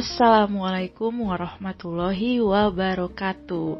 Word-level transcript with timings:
Assalamualaikum 0.00 1.12
warahmatullahi 1.28 2.40
wabarakatuh. 2.40 3.70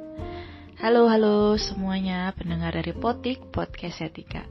Halo 0.77 1.09
halo 1.09 1.57
semuanya 1.57 2.29
pendengar 2.37 2.77
dari 2.77 2.93
Potik 2.93 3.49
Podcast 3.49 4.05
Etika. 4.05 4.45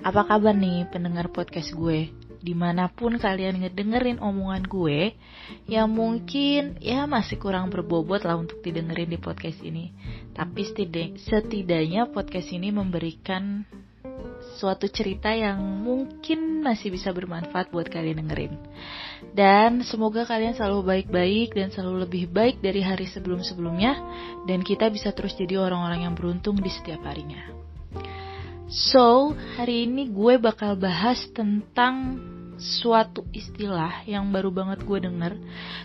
Apa 0.00 0.24
kabar 0.24 0.56
nih 0.56 0.88
pendengar 0.88 1.28
podcast 1.28 1.76
gue? 1.76 2.08
Di 2.40 2.56
mana 2.56 2.88
pun 2.88 3.20
kalian 3.20 3.60
ngedengerin 3.60 4.24
omongan 4.24 4.64
gue 4.64 5.12
Ya 5.68 5.84
mungkin 5.84 6.80
ya 6.80 7.04
masih 7.04 7.36
kurang 7.36 7.68
berbobot 7.68 8.24
lah 8.24 8.40
untuk 8.40 8.64
didengerin 8.64 9.12
di 9.12 9.20
podcast 9.20 9.60
ini. 9.68 9.92
Tapi 10.32 10.64
setidaknya 11.20 12.08
podcast 12.08 12.48
ini 12.56 12.72
memberikan 12.72 13.68
suatu 14.56 14.88
cerita 14.88 15.28
yang 15.28 15.60
mungkin 15.60 16.64
masih 16.64 16.88
bisa 16.88 17.12
bermanfaat 17.12 17.68
buat 17.68 17.86
kalian 17.92 18.24
dengerin. 18.24 18.56
Dan 19.36 19.84
semoga 19.84 20.24
kalian 20.24 20.56
selalu 20.56 20.80
baik-baik 20.82 21.52
dan 21.52 21.68
selalu 21.68 22.08
lebih 22.08 22.32
baik 22.32 22.64
dari 22.64 22.80
hari 22.80 23.04
sebelum-sebelumnya 23.04 23.92
dan 24.48 24.64
kita 24.64 24.88
bisa 24.88 25.12
terus 25.12 25.36
jadi 25.36 25.60
orang-orang 25.60 26.08
yang 26.08 26.14
beruntung 26.16 26.56
di 26.56 26.72
setiap 26.72 27.04
harinya. 27.04 27.52
So, 28.66 29.36
hari 29.54 29.86
ini 29.86 30.10
gue 30.10 30.42
bakal 30.42 30.74
bahas 30.74 31.22
tentang 31.30 32.18
suatu 32.56 33.22
istilah 33.30 34.02
yang 34.08 34.32
baru 34.32 34.48
banget 34.48 34.82
gue 34.82 34.98
denger 35.06 35.32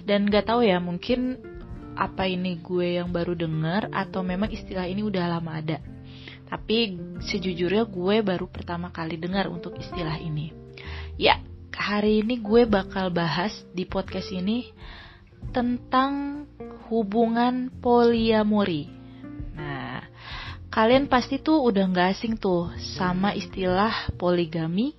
dan 0.07 0.25
gak 0.31 0.47
tahu 0.47 0.63
ya 0.63 0.79
mungkin 0.79 1.35
apa 1.93 2.25
ini 2.25 2.57
gue 2.63 2.97
yang 2.97 3.11
baru 3.11 3.35
denger 3.35 3.91
atau 3.91 4.23
memang 4.23 4.49
istilah 4.49 4.87
ini 4.87 5.03
udah 5.03 5.27
lama 5.27 5.51
ada. 5.59 5.77
Tapi 6.51 6.99
sejujurnya 7.23 7.87
gue 7.87 8.19
baru 8.19 8.51
pertama 8.51 8.91
kali 8.91 9.15
dengar 9.15 9.47
untuk 9.47 9.79
istilah 9.79 10.19
ini. 10.19 10.51
Ya, 11.15 11.39
hari 11.71 12.19
ini 12.19 12.43
gue 12.43 12.67
bakal 12.67 13.07
bahas 13.07 13.55
di 13.71 13.87
podcast 13.87 14.35
ini 14.35 14.67
tentang 15.55 16.43
hubungan 16.91 17.71
poliamori. 17.79 18.91
Nah, 19.55 20.03
kalian 20.67 21.07
pasti 21.07 21.39
tuh 21.39 21.63
udah 21.63 21.87
gak 21.87 22.19
asing 22.19 22.35
tuh 22.35 22.67
sama 22.99 23.31
istilah 23.31 24.11
poligami, 24.19 24.91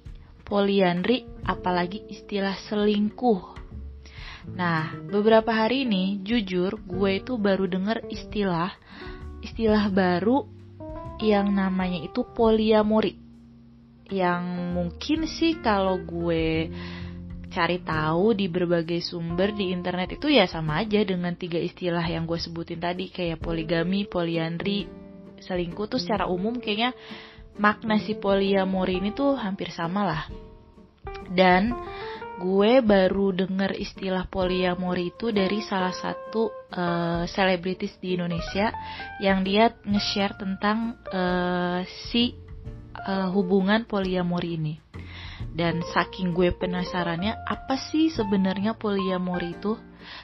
poliandri, 0.49 1.29
apalagi 1.45 2.01
istilah 2.09 2.57
selingkuh. 2.65 3.61
Nah, 4.57 4.97
beberapa 5.07 5.53
hari 5.53 5.85
ini 5.85 6.25
jujur 6.25 6.81
gue 6.83 7.11
itu 7.21 7.37
baru 7.37 7.69
denger 7.69 8.09
istilah 8.09 8.73
istilah 9.43 9.87
baru 9.93 10.62
yang 11.23 11.55
namanya 11.55 12.03
itu 12.03 12.27
poliamori 12.27 13.15
yang 14.13 14.75
mungkin 14.77 15.25
sih 15.25 15.63
kalau 15.65 16.03
gue 16.05 16.69
cari 17.53 17.81
tahu 17.85 18.33
di 18.37 18.49
berbagai 18.49 19.01
sumber 19.05 19.53
di 19.53 19.73
internet 19.73 20.17
itu 20.17 20.33
ya 20.33 20.49
sama 20.49 20.81
aja 20.85 21.01
dengan 21.05 21.33
tiga 21.37 21.61
istilah 21.61 22.05
yang 22.05 22.25
gue 22.25 22.41
sebutin 22.41 22.81
tadi 22.81 23.13
kayak 23.13 23.41
poligami, 23.41 24.09
poliandri, 24.09 24.89
selingkuh 25.41 25.89
tuh 25.89 26.01
secara 26.01 26.29
umum 26.29 26.57
kayaknya 26.61 26.97
makna 27.61 28.01
si 28.01 28.17
poliamori 28.17 29.01
ini 29.05 29.13
tuh 29.13 29.37
hampir 29.37 29.69
sama 29.69 30.01
lah. 30.05 30.23
Dan 31.29 31.73
gue 32.43 32.83
baru 32.83 33.31
denger 33.31 33.79
istilah 33.79 34.27
poliamori 34.27 35.15
itu 35.15 35.31
dari 35.31 35.63
salah 35.63 35.95
satu 35.95 36.51
eh, 36.75 37.23
selebritis 37.31 37.95
uh, 37.95 38.01
di 38.03 38.19
Indonesia 38.19 38.75
yang 39.23 39.47
dia 39.47 39.71
nge-share 39.87 40.35
tentang 40.35 40.99
uh, 41.07 41.87
si 42.11 42.35
uh, 43.07 43.31
hubungan 43.31 43.87
poliamori 43.87 44.59
ini. 44.59 44.75
Dan 45.53 45.85
saking 45.85 46.33
gue 46.33 46.51
penasarannya, 46.57 47.45
apa 47.45 47.77
sih 47.77 48.09
sebenarnya 48.09 48.75
poliamori 48.75 49.53
itu? 49.53 49.77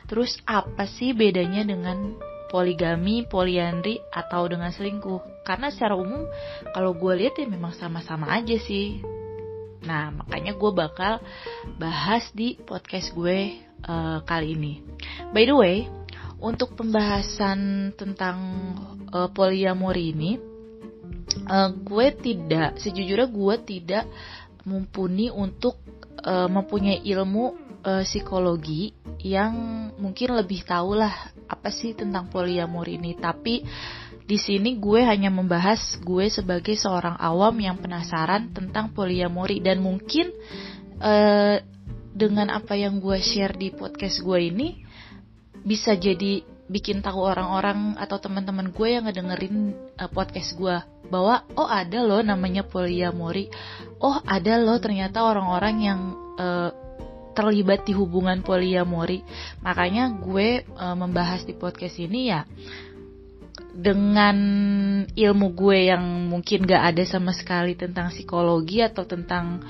Terus 0.09 0.41
apa 0.49 0.89
sih 0.89 1.13
bedanya 1.13 1.69
dengan 1.69 2.17
poligami, 2.49 3.29
poliandri, 3.29 4.01
atau 4.09 4.49
dengan 4.49 4.73
selingkuh? 4.73 5.45
Karena 5.45 5.69
secara 5.69 5.95
umum 6.01 6.25
kalau 6.73 6.97
gue 6.97 7.13
lihat 7.13 7.37
ya 7.37 7.45
memang 7.45 7.77
sama-sama 7.77 8.33
aja 8.33 8.57
sih 8.57 9.18
Nah, 9.85 10.11
makanya 10.11 10.57
gue 10.59 10.73
bakal 10.75 11.23
bahas 11.79 12.27
di 12.35 12.59
podcast 12.59 13.15
gue 13.15 13.63
uh, 13.87 14.19
kali 14.27 14.59
ini. 14.59 14.83
By 15.31 15.47
the 15.47 15.55
way, 15.55 15.77
untuk 16.39 16.75
pembahasan 16.75 17.93
tentang 17.95 18.39
uh, 19.11 19.31
poliamori 19.31 20.15
ini, 20.15 20.31
uh, 21.47 21.71
gue 21.75 22.07
tidak, 22.19 22.79
sejujurnya 22.83 23.29
gue 23.31 23.55
tidak 23.67 24.05
mumpuni 24.67 25.31
untuk 25.31 25.79
uh, 26.27 26.51
mempunyai 26.51 27.03
ilmu 27.07 27.45
uh, 27.83 28.03
psikologi 28.03 28.95
yang 29.23 29.55
mungkin 29.99 30.39
lebih 30.39 30.63
tahu 30.67 30.99
lah 30.99 31.35
apa 31.49 31.71
sih 31.71 31.95
tentang 31.95 32.31
poliamori 32.31 32.99
ini. 32.99 33.15
Tapi 33.19 33.63
di 34.29 34.37
sini 34.37 34.77
gue 34.77 35.01
hanya 35.01 35.33
membahas 35.33 35.97
gue 36.05 36.29
sebagai 36.29 36.77
seorang 36.77 37.17
awam 37.17 37.57
yang 37.65 37.81
penasaran 37.81 38.53
tentang 38.53 38.93
poliamori 38.93 39.65
dan 39.65 39.81
mungkin 39.81 40.29
uh, 41.01 41.57
dengan 42.13 42.53
apa 42.53 42.77
yang 42.77 43.01
gue 43.01 43.17
share 43.25 43.57
di 43.57 43.73
podcast 43.73 44.21
gue 44.21 44.53
ini 44.53 44.85
bisa 45.65 45.97
jadi 45.97 46.45
bikin 46.69 47.01
tahu 47.01 47.25
orang-orang 47.25 47.97
atau 47.97 48.21
teman-teman 48.21 48.69
gue 48.69 48.89
yang 48.93 49.09
ngedengerin 49.09 49.73
uh, 49.97 50.13
podcast 50.13 50.53
gue 50.61 50.77
bahwa 51.09 51.49
oh 51.57 51.65
ada 51.65 52.05
loh 52.05 52.21
namanya 52.21 52.69
poliamori, 52.69 53.49
oh 54.05 54.21
ada 54.29 54.61
loh 54.61 54.77
ternyata 54.77 55.25
orang-orang 55.25 55.77
yang 55.81 56.01
uh, 56.37 56.69
terlibat 57.33 57.89
di 57.89 57.97
hubungan 57.97 58.45
poliamori. 58.45 59.25
Makanya 59.65 60.13
gue 60.21 60.69
uh, 60.77 60.93
membahas 60.93 61.49
di 61.49 61.57
podcast 61.57 61.97
ini 61.97 62.29
ya 62.29 62.45
dengan 63.75 64.37
ilmu 65.07 65.49
gue 65.55 65.91
yang 65.91 66.03
mungkin 66.31 66.67
gak 66.67 66.95
ada 66.95 67.05
sama 67.07 67.35
sekali 67.35 67.75
tentang 67.75 68.11
psikologi 68.11 68.83
atau 68.83 69.07
tentang 69.07 69.63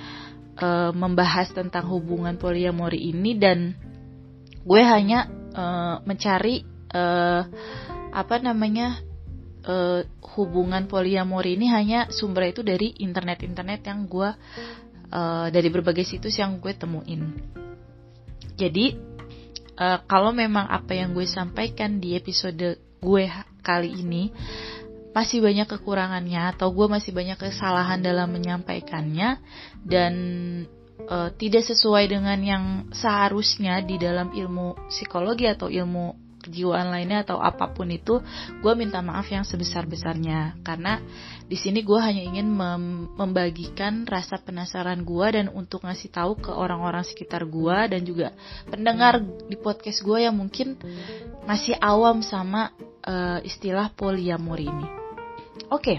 uh, 0.61 0.91
membahas 0.93 1.53
tentang 1.53 1.89
hubungan 1.89 2.37
poliamori 2.37 3.13
ini 3.13 3.37
dan 3.37 3.73
gue 4.65 4.83
hanya 4.85 5.29
uh, 5.57 6.01
mencari 6.05 6.65
uh, 6.93 7.43
apa 8.13 8.37
namanya 8.41 9.01
uh, 9.65 10.05
hubungan 10.37 10.87
poliamori 10.87 11.57
ini 11.57 11.67
hanya 11.73 12.09
sumber 12.13 12.53
itu 12.53 12.61
dari 12.61 12.93
internet-internet 13.01 13.81
yang 13.85 14.05
gue 14.09 14.31
uh, 15.13 15.47
dari 15.49 15.69
berbagai 15.73 16.05
situs 16.05 16.37
yang 16.39 16.61
gue 16.61 16.73
temuin. 16.77 17.33
Jadi 18.59 18.99
uh, 19.79 19.99
kalau 20.05 20.35
memang 20.35 20.67
apa 20.69 20.99
yang 20.99 21.15
gue 21.15 21.25
sampaikan 21.25 22.03
di 22.03 22.19
episode 22.19 22.81
gue 22.99 23.25
kali 23.69 23.93
ini 23.93 24.33
masih 25.13 25.45
banyak 25.45 25.69
kekurangannya 25.69 26.57
atau 26.57 26.73
gue 26.73 26.87
masih 26.89 27.13
banyak 27.13 27.37
kesalahan 27.37 28.01
dalam 28.01 28.33
menyampaikannya 28.33 29.37
dan 29.85 30.15
uh, 31.11 31.29
tidak 31.37 31.69
sesuai 31.69 32.09
dengan 32.09 32.39
yang 32.41 32.65
seharusnya 32.95 33.85
di 33.85 34.01
dalam 34.01 34.33
ilmu 34.33 34.89
psikologi 34.89 35.45
atau 35.51 35.69
ilmu 35.69 36.29
kejiwaan 36.39 36.89
lainnya 36.89 37.27
atau 37.27 37.43
apa 37.43 37.75
pun 37.75 37.91
itu, 37.91 38.23
gue 38.63 38.73
minta 38.79 39.03
maaf 39.03 39.27
yang 39.29 39.43
sebesar-besarnya. 39.43 40.63
Karena 40.63 41.03
di 41.45 41.59
sini 41.59 41.83
gue 41.83 41.99
hanya 41.99 42.25
ingin 42.25 42.49
mem 42.49 43.13
membagikan 43.19 44.07
rasa 44.07 44.39
penasaran 44.41 45.03
gue 45.03 45.27
dan 45.35 45.47
untuk 45.51 45.85
ngasih 45.85 46.09
tahu 46.09 46.39
ke 46.39 46.51
orang-orang 46.55 47.05
sekitar 47.05 47.45
gue 47.45 47.79
dan 47.91 48.01
juga 48.07 48.33
pendengar 48.71 49.21
di 49.21 49.59
podcast 49.59 50.01
gue 50.01 50.25
yang 50.25 50.39
mungkin 50.39 50.79
masih 51.45 51.75
awam 51.83 52.23
sama 52.25 52.73
uh, 53.09 53.39
istilah 53.41 53.89
poliamori 53.97 54.69
ini. 54.69 54.87
Oke. 55.73 55.81
Okay. 55.81 55.99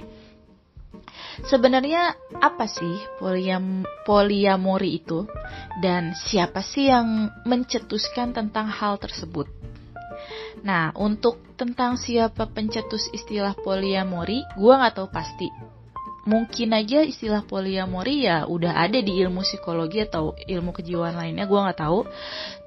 Sebenarnya 1.40 2.20
apa 2.44 2.68
sih 2.68 3.00
poliam, 3.18 3.88
poliamori 4.04 5.00
itu 5.00 5.24
dan 5.80 6.12
siapa 6.12 6.60
sih 6.60 6.92
yang 6.92 7.32
mencetuskan 7.48 8.36
tentang 8.36 8.68
hal 8.68 9.00
tersebut? 9.00 9.48
Nah, 10.68 10.92
untuk 11.00 11.40
tentang 11.56 11.96
siapa 11.96 12.48
pencetus 12.52 13.08
istilah 13.16 13.56
poliamori, 13.56 14.44
gue 14.60 14.74
nggak 14.74 15.00
tahu 15.00 15.08
pasti. 15.08 15.48
Mungkin 16.28 16.76
aja 16.76 17.02
istilah 17.02 17.48
poliamori 17.48 18.28
ya 18.28 18.44
udah 18.44 18.76
ada 18.76 19.00
di 19.00 19.24
ilmu 19.24 19.42
psikologi 19.42 20.04
atau 20.04 20.36
ilmu 20.36 20.76
kejiwaan 20.76 21.16
lainnya, 21.16 21.48
gue 21.48 21.60
nggak 21.60 21.80
tahu. 21.80 22.04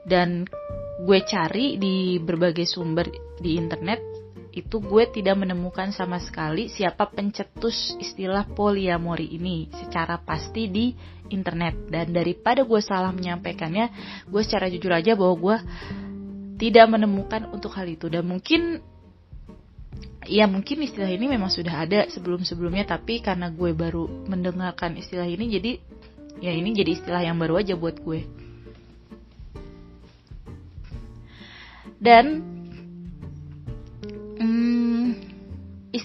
Dan 0.09 0.49
gue 1.05 1.19
cari 1.29 1.77
di 1.77 2.17
berbagai 2.17 2.65
sumber 2.65 3.13
di 3.37 3.61
internet, 3.61 4.01
itu 4.53 4.85
gue 4.85 5.09
tidak 5.09 5.41
menemukan 5.41 5.91
sama 5.97 6.21
sekali 6.21 6.69
siapa 6.69 7.09
pencetus 7.09 7.97
istilah 7.97 8.45
poliamori 8.53 9.33
ini 9.33 9.73
secara 9.73 10.21
pasti 10.21 10.69
di 10.69 10.93
internet. 11.33 11.89
Dan 11.89 12.13
daripada 12.13 12.61
gue 12.63 12.81
salah 12.85 13.11
menyampaikannya, 13.11 13.89
gue 14.29 14.43
secara 14.45 14.69
jujur 14.69 14.93
aja 14.93 15.17
bahwa 15.17 15.35
gue 15.41 15.57
tidak 16.61 16.87
menemukan 16.87 17.49
untuk 17.51 17.75
hal 17.75 17.89
itu 17.89 18.07
dan 18.07 18.23
mungkin 18.23 18.79
ya 20.23 20.47
mungkin 20.47 20.87
istilah 20.87 21.11
ini 21.11 21.27
memang 21.27 21.51
sudah 21.51 21.83
ada 21.83 22.07
sebelum-sebelumnya 22.07 22.87
tapi 22.87 23.19
karena 23.19 23.51
gue 23.51 23.75
baru 23.75 24.07
mendengarkan 24.31 24.95
istilah 24.95 25.27
ini 25.27 25.51
jadi 25.51 25.83
ya 26.39 26.55
ini 26.55 26.71
jadi 26.71 27.03
istilah 27.03 27.23
yang 27.27 27.41
baru 27.41 27.59
aja 27.59 27.75
buat 27.75 27.99
gue. 27.99 28.29
Dan 32.03 32.43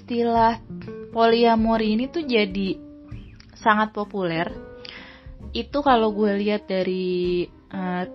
istilah 0.07 0.63
poliamori 1.12 2.00
ini 2.00 2.07
tuh 2.07 2.24
jadi 2.24 2.80
sangat 3.59 3.92
populer. 3.92 4.48
Itu 5.51 5.83
kalau 5.83 6.15
gue 6.15 6.31
lihat 6.48 6.63
dari 6.63 7.44
uh, 7.75 8.07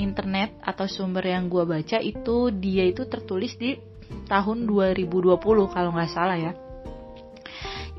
internet 0.00 0.56
atau 0.64 0.88
sumber 0.88 1.28
yang 1.28 1.52
gue 1.52 1.68
baca 1.68 2.00
itu 2.00 2.48
dia 2.48 2.88
itu 2.88 3.04
tertulis 3.04 3.60
di 3.60 3.76
tahun 4.24 4.64
2020 4.64 5.36
kalau 5.68 5.92
nggak 5.92 6.12
salah 6.16 6.40
ya. 6.40 6.56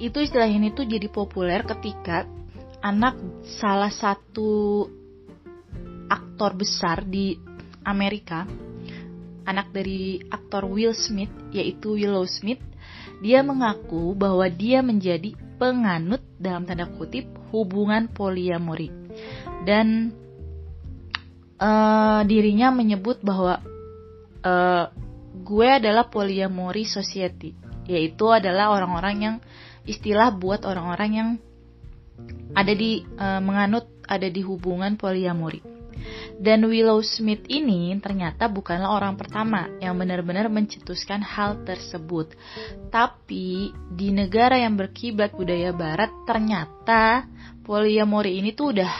Itu 0.01 0.25
istilah 0.25 0.49
ini 0.49 0.73
tuh 0.73 0.89
jadi 0.89 1.05
populer 1.05 1.61
ketika 1.69 2.25
anak 2.81 3.13
salah 3.61 3.93
satu 3.93 4.89
aktor 6.09 6.57
besar 6.57 7.05
di 7.05 7.37
Amerika, 7.85 8.49
anak 9.45 9.69
dari 9.69 10.17
aktor 10.33 10.65
Will 10.65 10.97
Smith, 10.97 11.29
yaitu 11.53 11.93
Willow 11.93 12.25
Smith, 12.25 12.73
dia 13.25 13.41
mengaku 13.41 14.13
bahwa 14.13 14.45
dia 14.45 14.85
menjadi 14.85 15.33
penganut 15.57 16.21
dalam 16.37 16.69
tanda 16.69 16.85
kutip 16.85 17.25
hubungan 17.49 18.05
poliamori 18.05 18.93
dan 19.65 20.13
uh, 21.57 22.21
dirinya 22.21 22.69
menyebut 22.69 23.25
bahwa 23.25 23.65
uh, 24.45 24.93
gue 25.35 25.67
adalah 25.67 26.07
poliamori 26.07 26.85
society, 26.85 27.57
yaitu 27.89 28.29
adalah 28.29 28.71
orang-orang 28.71 29.15
yang 29.17 29.35
istilah 29.89 30.29
buat 30.29 30.61
orang-orang 30.63 31.11
yang 31.11 31.29
ada 32.55 32.71
di 32.71 33.03
uh, 33.17 33.41
menganut 33.41 33.89
ada 34.05 34.29
di 34.29 34.45
hubungan 34.45 34.95
poliamori. 34.95 35.74
Dan 36.35 36.67
Willow 36.67 36.99
Smith 36.99 37.47
ini 37.47 37.95
ternyata 38.03 38.51
bukanlah 38.51 38.91
orang 38.91 39.15
pertama 39.15 39.71
yang 39.79 39.95
benar-benar 39.95 40.51
mencetuskan 40.51 41.23
hal 41.23 41.63
tersebut. 41.63 42.35
Tapi 42.91 43.71
di 43.91 44.11
negara 44.11 44.59
yang 44.59 44.75
berkiblat 44.75 45.31
budaya 45.31 45.71
barat 45.71 46.11
ternyata 46.27 47.25
poliamori 47.63 48.43
ini 48.43 48.51
tuh 48.51 48.75
udah 48.75 48.93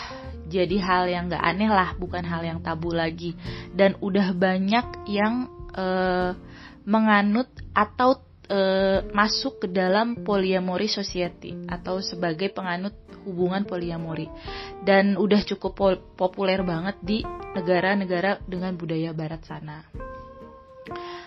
jadi 0.46 0.78
hal 0.78 1.04
yang 1.10 1.28
gak 1.28 1.44
aneh 1.44 1.70
lah, 1.70 1.98
bukan 1.98 2.24
hal 2.24 2.46
yang 2.46 2.60
tabu 2.64 2.94
lagi. 2.94 3.36
Dan 3.74 3.98
udah 4.00 4.32
banyak 4.32 5.10
yang 5.10 5.50
uh, 5.76 6.32
menganut 6.86 7.50
atau 7.74 8.22
uh, 8.50 9.00
masuk 9.12 9.66
ke 9.66 9.68
dalam 9.70 10.22
poliamori 10.22 10.86
society 10.86 11.54
atau 11.66 12.00
sebagai 12.00 12.54
penganut 12.54 12.94
hubungan 13.26 13.66
poliamori 13.66 14.30
dan 14.86 15.18
udah 15.18 15.42
cukup 15.44 16.00
populer 16.16 16.62
banget 16.62 16.96
di 17.02 17.20
negara-negara 17.58 18.40
dengan 18.46 18.78
budaya 18.78 19.12
barat 19.12 19.42
sana. 19.44 19.84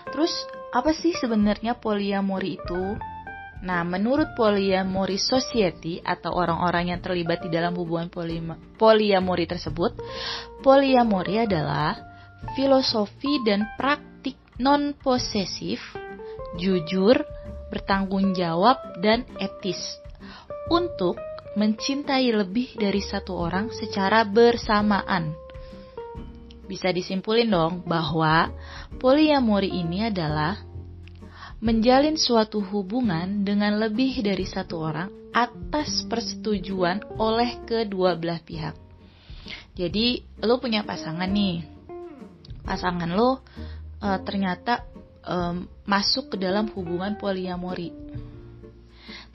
Terus 0.09 0.31
apa 0.73 0.95
sih 0.95 1.13
sebenarnya 1.13 1.77
poliamori 1.77 2.57
itu? 2.57 2.97
Nah, 3.59 3.83
menurut 3.83 4.39
Polyamori 4.39 5.19
Society 5.19 5.99
atau 5.99 6.31
orang-orang 6.31 6.95
yang 6.95 7.03
terlibat 7.03 7.43
di 7.43 7.51
dalam 7.51 7.75
hubungan 7.75 8.07
poliamori 8.79 9.45
tersebut, 9.51 9.99
poliamori 10.63 11.43
adalah 11.43 11.99
filosofi 12.55 13.43
dan 13.43 13.67
praktik 13.75 14.39
non-posesif, 14.55 15.83
jujur, 16.55 17.19
bertanggung 17.67 18.31
jawab, 18.31 18.79
dan 19.03 19.27
etis 19.43 19.99
untuk 20.71 21.19
mencintai 21.57 22.29
lebih 22.29 22.77
dari 22.77 23.01
satu 23.01 23.33
orang 23.33 23.73
secara 23.73 24.21
bersamaan. 24.27 25.33
Bisa 26.69 26.93
disimpulin 26.93 27.49
dong 27.49 27.73
bahwa 27.85 28.53
poliamori 29.01 29.73
ini 29.73 30.05
adalah 30.05 30.61
menjalin 31.59 32.15
suatu 32.15 32.61
hubungan 32.61 33.41
dengan 33.41 33.81
lebih 33.81 34.21
dari 34.21 34.45
satu 34.45 34.75
orang 34.77 35.09
atas 35.33 36.05
persetujuan 36.05 37.17
oleh 37.17 37.65
kedua 37.65 38.13
belah 38.17 38.41
pihak. 38.41 38.77
Jadi, 39.73 40.21
lo 40.43 40.59
punya 40.61 40.85
pasangan 40.85 41.29
nih. 41.29 41.63
Pasangan 42.61 43.09
lo 43.09 43.29
uh, 43.29 44.19
ternyata 44.21 44.85
um, 45.25 45.65
masuk 45.87 46.35
ke 46.35 46.37
dalam 46.37 46.69
hubungan 46.75 47.17
poliamori 47.17 47.91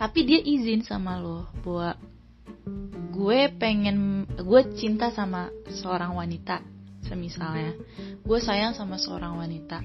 tapi 0.04 0.20
dia 0.28 0.36
izin 0.36 0.84
sama 0.84 1.16
lo 1.16 1.48
bahwa 1.64 1.96
gue 3.08 3.40
pengen 3.56 4.28
gue 4.36 4.60
cinta 4.76 5.08
sama 5.08 5.48
seorang 5.64 6.12
wanita 6.12 6.60
semisalnya. 7.08 7.72
Gue 8.20 8.36
sayang 8.36 8.76
sama 8.76 9.00
seorang 9.00 9.40
wanita 9.40 9.80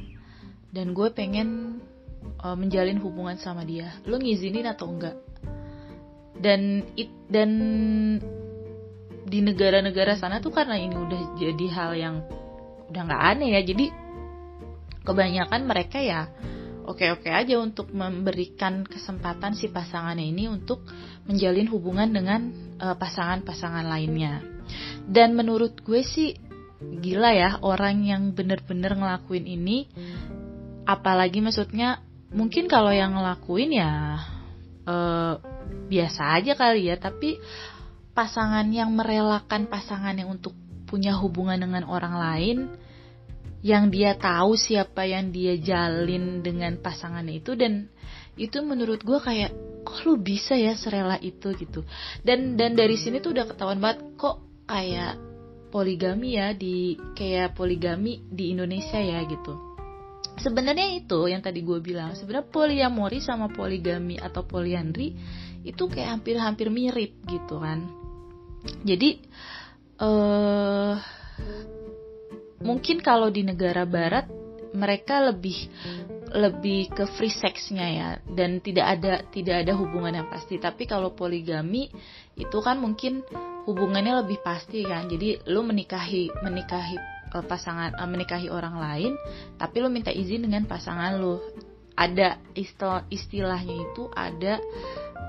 dan 0.76 0.92
gue 0.92 1.08
pengen 1.16 1.80
uh, 2.44 2.52
menjalin 2.60 3.00
hubungan 3.00 3.40
sama 3.40 3.64
dia. 3.64 3.96
Lo 4.04 4.20
ngizinin 4.20 4.68
atau 4.68 4.92
enggak? 4.92 5.16
Dan 6.36 6.84
it, 7.00 7.16
dan 7.32 7.52
di 9.24 9.40
negara-negara 9.40 10.20
sana 10.20 10.44
tuh 10.44 10.52
karena 10.52 10.76
ini 10.76 11.00
udah 11.00 11.40
jadi 11.40 11.66
hal 11.72 11.92
yang 11.96 12.16
udah 12.92 13.02
nggak 13.08 13.24
aneh 13.24 13.56
ya. 13.56 13.62
Jadi 13.64 13.86
kebanyakan 15.08 15.64
mereka 15.64 16.04
ya 16.04 16.28
oke-oke 16.90 17.30
aja 17.30 17.62
untuk 17.62 17.94
memberikan 17.94 18.82
kesempatan 18.82 19.54
si 19.54 19.70
pasangannya 19.70 20.26
ini 20.26 20.50
untuk 20.50 20.82
menjalin 21.30 21.70
hubungan 21.70 22.10
dengan 22.10 22.50
pasangan 22.76 23.46
pasangan-pasangan 23.46 23.86
lainnya. 23.86 24.42
Dan 25.06 25.38
menurut 25.38 25.86
gue 25.86 26.02
sih 26.02 26.34
gila 26.80 27.36
ya 27.36 27.50
orang 27.62 28.08
yang 28.08 28.32
bener-bener 28.32 28.96
ngelakuin 28.96 29.46
ini 29.46 29.92
apalagi 30.88 31.44
maksudnya 31.44 32.02
mungkin 32.32 32.72
kalau 32.72 32.90
yang 32.90 33.20
ngelakuin 33.20 33.72
ya 33.76 33.92
uh, 34.88 35.36
biasa 35.92 36.40
aja 36.40 36.56
kali 36.56 36.88
ya 36.88 36.96
tapi 36.96 37.36
pasangan 38.16 38.66
yang 38.72 38.96
merelakan 38.96 39.68
pasangannya 39.68 40.24
untuk 40.24 40.56
punya 40.88 41.14
hubungan 41.20 41.60
dengan 41.60 41.86
orang 41.86 42.16
lain 42.16 42.58
yang 43.60 43.92
dia 43.92 44.16
tahu 44.16 44.56
siapa 44.56 45.04
yang 45.04 45.36
dia 45.36 45.60
jalin 45.60 46.40
dengan 46.40 46.80
pasangannya 46.80 47.44
itu 47.44 47.60
dan 47.60 47.92
itu 48.40 48.64
menurut 48.64 49.04
gue 49.04 49.20
kayak 49.20 49.52
kok 49.84 50.08
lu 50.08 50.16
bisa 50.16 50.56
ya 50.56 50.76
serela 50.80 51.20
itu 51.20 51.52
gitu. 51.60 51.84
Dan 52.24 52.56
dan 52.56 52.76
dari 52.76 52.96
sini 52.96 53.20
tuh 53.20 53.36
udah 53.36 53.46
ketahuan 53.52 53.84
banget 53.84 54.16
kok 54.16 54.40
kayak 54.64 55.20
poligami 55.70 56.40
ya 56.40 56.56
di 56.56 56.96
kayak 57.20 57.54
poligami 57.54 58.24
di 58.32 58.56
Indonesia 58.56 58.98
ya 58.98 59.20
gitu. 59.28 59.54
Sebenarnya 60.40 60.96
itu 60.96 61.28
yang 61.28 61.44
tadi 61.44 61.60
gue 61.60 61.84
bilang 61.84 62.16
sebenarnya 62.16 62.48
poliamori 62.48 63.20
sama 63.20 63.52
poligami 63.52 64.16
atau 64.16 64.48
poliandri 64.48 65.12
itu 65.68 65.84
kayak 65.92 66.20
hampir-hampir 66.20 66.72
mirip 66.72 67.12
gitu 67.28 67.60
kan. 67.60 67.92
Jadi 68.88 69.20
uh, 70.00 70.96
mungkin 72.64 73.00
kalau 73.00 73.32
di 73.32 73.44
negara 73.44 73.84
barat 73.88 74.28
mereka 74.74 75.18
lebih 75.26 75.70
lebih 76.30 76.94
ke 76.94 77.10
free 77.18 77.34
sexnya 77.34 77.88
ya. 77.90 78.10
Dan 78.22 78.62
tidak 78.62 78.86
ada 79.00 79.14
tidak 79.34 79.66
ada 79.66 79.74
hubungan 79.74 80.22
yang 80.22 80.28
pasti. 80.30 80.62
Tapi 80.62 80.86
kalau 80.86 81.14
poligami 81.14 81.90
itu 82.38 82.58
kan 82.62 82.78
mungkin 82.78 83.26
hubungannya 83.66 84.22
lebih 84.26 84.42
pasti 84.46 84.86
kan. 84.86 85.10
Jadi 85.10 85.50
lu 85.50 85.66
menikahi 85.66 86.30
menikahi 86.46 86.98
uh, 87.34 87.46
pasangan 87.46 87.98
uh, 87.98 88.10
menikahi 88.10 88.50
orang 88.50 88.78
lain 88.78 89.14
tapi 89.58 89.82
lu 89.82 89.90
minta 89.90 90.14
izin 90.14 90.46
dengan 90.46 90.70
pasangan 90.70 91.18
lu. 91.18 91.42
Ada 92.00 92.40
istilah 92.56 93.04
istilahnya 93.12 93.76
itu 93.76 94.08
ada 94.16 94.56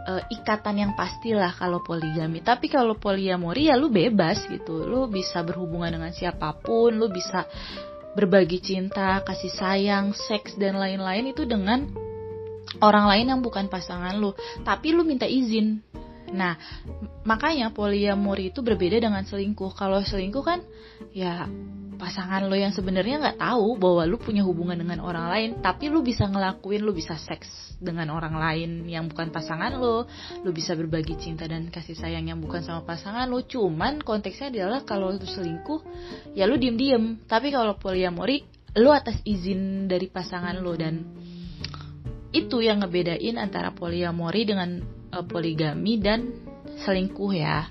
uh, 0.09 0.23
ikatan 0.31 0.83
yang 0.87 0.93
pastilah 0.97 1.53
kalau 1.55 1.83
poligami. 1.85 2.41
Tapi 2.41 2.71
kalau 2.71 2.97
poliamori 2.97 3.69
ya 3.69 3.77
lu 3.77 3.93
bebas 3.93 4.47
gitu. 4.49 4.87
Lu 4.87 5.07
bisa 5.11 5.43
berhubungan 5.45 5.91
dengan 6.01 6.13
siapa 6.15 6.57
pun, 6.59 6.97
lu 6.97 7.09
bisa 7.13 7.47
berbagi 8.15 8.59
cinta, 8.59 9.23
kasih 9.23 9.53
sayang, 9.55 10.13
seks 10.17 10.59
dan 10.59 10.79
lain-lain 10.79 11.31
itu 11.31 11.47
dengan 11.47 11.87
orang 12.83 13.07
lain 13.11 13.27
yang 13.37 13.41
bukan 13.43 13.71
pasangan 13.71 14.17
lu. 14.19 14.35
Tapi 14.67 14.95
lu 14.95 15.07
minta 15.07 15.27
izin. 15.29 15.83
Nah, 16.31 16.55
makanya 17.27 17.75
poliamori 17.75 18.55
itu 18.55 18.63
berbeda 18.63 19.03
dengan 19.03 19.27
selingkuh. 19.27 19.75
Kalau 19.75 20.03
selingkuh 20.03 20.45
kan 20.45 20.63
ya 21.11 21.47
pasangan 22.01 22.49
lo 22.49 22.57
yang 22.57 22.73
sebenarnya 22.73 23.21
nggak 23.21 23.39
tahu 23.43 23.77
bahwa 23.77 24.09
lu 24.09 24.17
punya 24.17 24.41
hubungan 24.41 24.81
dengan 24.81 25.05
orang 25.05 25.29
lain 25.29 25.51
tapi 25.61 25.93
lu 25.93 26.01
bisa 26.01 26.25
ngelakuin 26.25 26.81
lu 26.81 26.97
bisa 26.97 27.21
seks 27.21 27.77
dengan 27.77 28.09
orang 28.17 28.41
lain 28.41 28.89
yang 28.89 29.09
bukan 29.11 29.29
pasangan 29.29 29.77
lo. 29.77 30.07
Lu 30.47 30.51
bisa 30.55 30.73
berbagi 30.77 31.19
cinta 31.21 31.45
dan 31.51 31.69
kasih 31.69 31.99
sayang 31.99 32.29
yang 32.31 32.39
bukan 32.39 32.63
sama 32.65 32.87
pasangan 32.87 33.29
lo. 33.29 33.43
Cuman 33.45 34.01
konteksnya 34.01 34.53
adalah 34.55 34.87
kalau 34.87 35.13
lu 35.13 35.27
selingkuh 35.27 35.81
ya 36.37 36.47
lu 36.47 36.57
diem 36.57 36.77
diem 36.79 37.05
tapi 37.27 37.51
kalau 37.51 37.77
poliamori 37.77 38.47
lu 38.79 38.95
atas 38.95 39.19
izin 39.27 39.91
dari 39.91 40.07
pasangan 40.07 40.57
lo. 40.63 40.73
Dan 40.79 40.95
itu 42.31 42.63
yang 42.63 42.87
ngebedain 42.87 43.37
antara 43.43 43.75
poliamori 43.75 44.47
dengan 44.47 45.00
uh, 45.13 45.25
poligami 45.27 46.01
dan 46.01 46.31
selingkuh 46.81 47.33
ya 47.35 47.69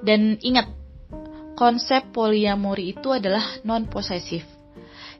dan 0.00 0.40
ingat 0.40 0.68
konsep 1.56 2.08
poliamori 2.16 2.96
itu 2.96 3.12
adalah 3.12 3.60
non 3.68 3.84
posesif. 3.84 4.44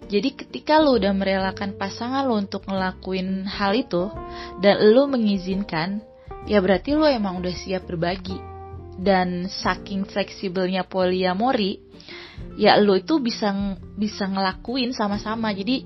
Jadi 0.08 0.32
ketika 0.32 0.80
lo 0.80 0.96
udah 0.96 1.12
merelakan 1.12 1.76
pasangan 1.76 2.24
lo 2.24 2.40
untuk 2.40 2.64
ngelakuin 2.64 3.44
hal 3.44 3.76
itu 3.76 4.08
dan 4.64 4.80
lo 4.80 5.04
mengizinkan, 5.06 6.00
ya 6.48 6.58
berarti 6.64 6.96
lo 6.96 7.04
emang 7.04 7.44
udah 7.44 7.52
siap 7.52 7.84
berbagi. 7.86 8.40
Dan 9.00 9.48
saking 9.48 10.08
fleksibelnya 10.08 10.88
poliamori, 10.88 11.80
ya 12.56 12.80
lo 12.80 12.96
itu 12.96 13.20
bisa 13.20 13.52
bisa 13.96 14.24
ngelakuin 14.24 14.96
sama-sama. 14.96 15.52
Jadi 15.52 15.84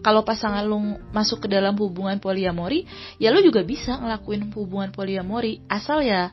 kalau 0.00 0.24
pasangan 0.24 0.64
lo 0.64 0.80
masuk 1.12 1.44
ke 1.44 1.48
dalam 1.48 1.76
hubungan 1.76 2.16
poliamori, 2.20 2.88
ya 3.20 3.28
lo 3.32 3.40
juga 3.44 3.60
bisa 3.64 4.00
ngelakuin 4.00 4.52
hubungan 4.52 4.90
poliamori. 4.92 5.60
Asal 5.68 6.04
ya 6.04 6.32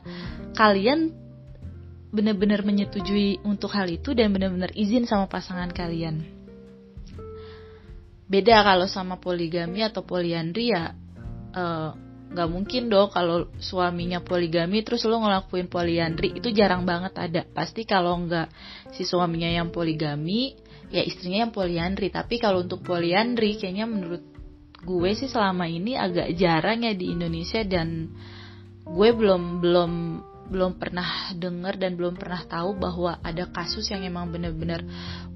kalian 0.56 1.12
benar-benar 2.08 2.64
menyetujui 2.64 3.44
untuk 3.44 3.76
hal 3.76 3.88
itu 3.92 4.16
dan 4.16 4.32
benar-benar 4.32 4.72
izin 4.72 5.04
sama 5.04 5.28
pasangan 5.28 5.68
kalian. 5.68 6.24
Beda 8.28 8.60
kalau 8.60 8.88
sama 8.88 9.16
poligami 9.16 9.80
atau 9.80 10.04
poliandri 10.04 10.72
ya 10.72 10.92
eh, 11.56 11.90
nggak 12.28 12.48
uh, 12.48 12.52
mungkin 12.52 12.92
dong 12.92 13.08
kalau 13.08 13.48
suaminya 13.56 14.20
poligami 14.20 14.84
terus 14.84 15.04
lo 15.08 15.16
ngelakuin 15.20 15.68
poliandri. 15.68 16.36
Itu 16.36 16.52
jarang 16.52 16.84
banget 16.84 17.16
ada. 17.16 17.44
Pasti 17.48 17.88
kalau 17.88 18.16
nggak 18.24 18.48
si 18.92 19.08
suaminya 19.08 19.48
yang 19.48 19.72
poligami 19.72 20.67
ya 20.88 21.02
istrinya 21.04 21.48
yang 21.48 21.54
poliandri. 21.54 22.08
Tapi 22.12 22.40
kalau 22.40 22.64
untuk 22.64 22.84
poliandri 22.84 23.56
kayaknya 23.60 23.88
menurut 23.88 24.24
gue 24.78 25.10
sih 25.12 25.28
selama 25.28 25.66
ini 25.68 25.98
agak 25.98 26.32
jarang 26.36 26.84
ya 26.84 26.92
di 26.96 27.12
Indonesia. 27.12 27.60
Dan 27.64 28.12
gue 28.88 29.08
belum 29.12 29.60
belum 29.60 29.92
belum 30.48 30.80
pernah 30.80 31.36
dengar 31.36 31.76
dan 31.76 31.94
belum 31.94 32.16
pernah 32.16 32.40
tahu 32.48 32.80
bahwa 32.80 33.20
ada 33.20 33.52
kasus 33.52 33.84
yang 33.92 34.00
emang 34.00 34.32
bener-bener 34.32 34.80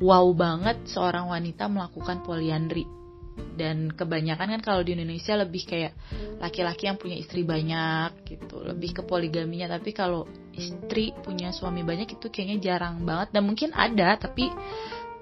wow 0.00 0.24
banget 0.32 0.88
seorang 0.88 1.28
wanita 1.28 1.68
melakukan 1.68 2.24
poliandri. 2.24 2.88
Dan 3.32 3.92
kebanyakan 3.92 4.56
kan 4.56 4.62
kalau 4.64 4.80
di 4.84 4.92
Indonesia 4.92 5.36
lebih 5.36 5.64
kayak 5.64 5.92
laki-laki 6.40 6.88
yang 6.88 7.00
punya 7.00 7.16
istri 7.16 7.44
banyak 7.44 8.28
gitu 8.28 8.60
lebih 8.60 9.00
ke 9.00 9.02
poligaminya. 9.04 9.76
Tapi 9.76 9.92
kalau 9.96 10.28
istri 10.52 11.16
punya 11.20 11.52
suami 11.52 11.80
banyak 11.84 12.16
itu 12.16 12.28
kayaknya 12.28 12.60
jarang 12.60 13.04
banget. 13.04 13.32
Dan 13.32 13.48
mungkin 13.48 13.72
ada 13.72 14.20
tapi 14.20 14.52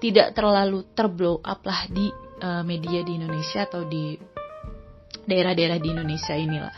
tidak 0.01 0.33
terlalu 0.33 0.83
terblow 0.97 1.37
up 1.45 1.61
lah 1.61 1.85
di 1.87 2.09
uh, 2.41 2.65
media 2.65 3.05
di 3.05 3.21
Indonesia 3.21 3.69
atau 3.69 3.85
di 3.85 4.17
daerah-daerah 5.21 5.77
di 5.77 5.87
Indonesia 5.93 6.33
inilah. 6.33 6.75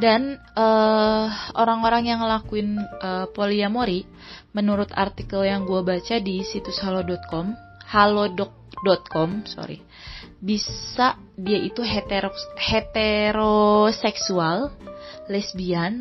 Dan 0.00 0.32
eh, 0.34 1.26
orang-orang 1.60 2.08
yang 2.08 2.24
ngelakuin 2.24 2.80
uh, 3.04 3.28
poliamori 3.36 4.08
menurut 4.56 4.88
artikel 4.96 5.44
yang 5.44 5.68
gue 5.68 5.84
baca 5.84 6.16
di 6.16 6.40
situs 6.40 6.80
halo.com 6.80 7.69
halodoc.com 7.90 9.44
sorry 9.44 9.84
bisa 10.40 11.20
dia 11.36 11.60
itu 11.60 11.84
hetero, 11.84 12.32
heteroseksual 12.56 14.72
lesbian 15.28 16.00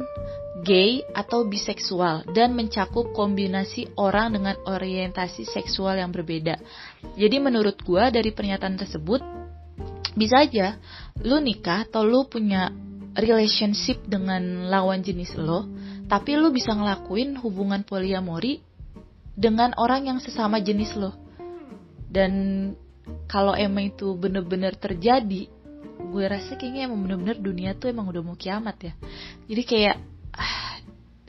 gay 0.63 1.03
atau 1.15 1.47
biseksual 1.47 2.23
dan 2.31 2.55
mencakup 2.55 3.11
kombinasi 3.15 3.87
orang 3.99 4.33
dengan 4.37 4.55
orientasi 4.63 5.43
seksual 5.43 5.97
yang 5.99 6.11
berbeda 6.13 6.55
jadi 7.17 7.39
menurut 7.41 7.81
gue 7.83 8.03
dari 8.13 8.31
pernyataan 8.31 8.77
tersebut 8.79 9.21
bisa 10.15 10.39
aja 10.43 10.79
lu 11.23 11.39
nikah 11.43 11.83
atau 11.87 12.03
lu 12.03 12.27
punya 12.27 12.71
relationship 13.17 14.05
dengan 14.05 14.69
lawan 14.69 15.01
jenis 15.01 15.33
lo, 15.35 15.65
tapi 16.07 16.37
lo 16.37 16.53
bisa 16.53 16.73
ngelakuin 16.73 17.37
hubungan 17.41 17.83
poliamori 17.83 18.61
dengan 19.33 19.73
orang 19.79 20.11
yang 20.11 20.19
sesama 20.19 20.63
jenis 20.63 20.95
lo. 20.99 21.15
Dan 22.09 22.31
kalau 23.29 23.53
emang 23.53 23.93
itu 23.93 24.17
bener-bener 24.17 24.73
terjadi, 24.73 25.49
gue 26.09 26.25
rasa 26.25 26.57
kayaknya 26.57 26.89
emang 26.89 27.05
bener-bener 27.05 27.37
dunia 27.37 27.71
tuh 27.77 27.93
emang 27.93 28.09
udah 28.09 28.21
mau 28.25 28.37
kiamat 28.37 28.77
ya. 28.81 28.93
Jadi 29.45 29.63
kayak 29.65 29.97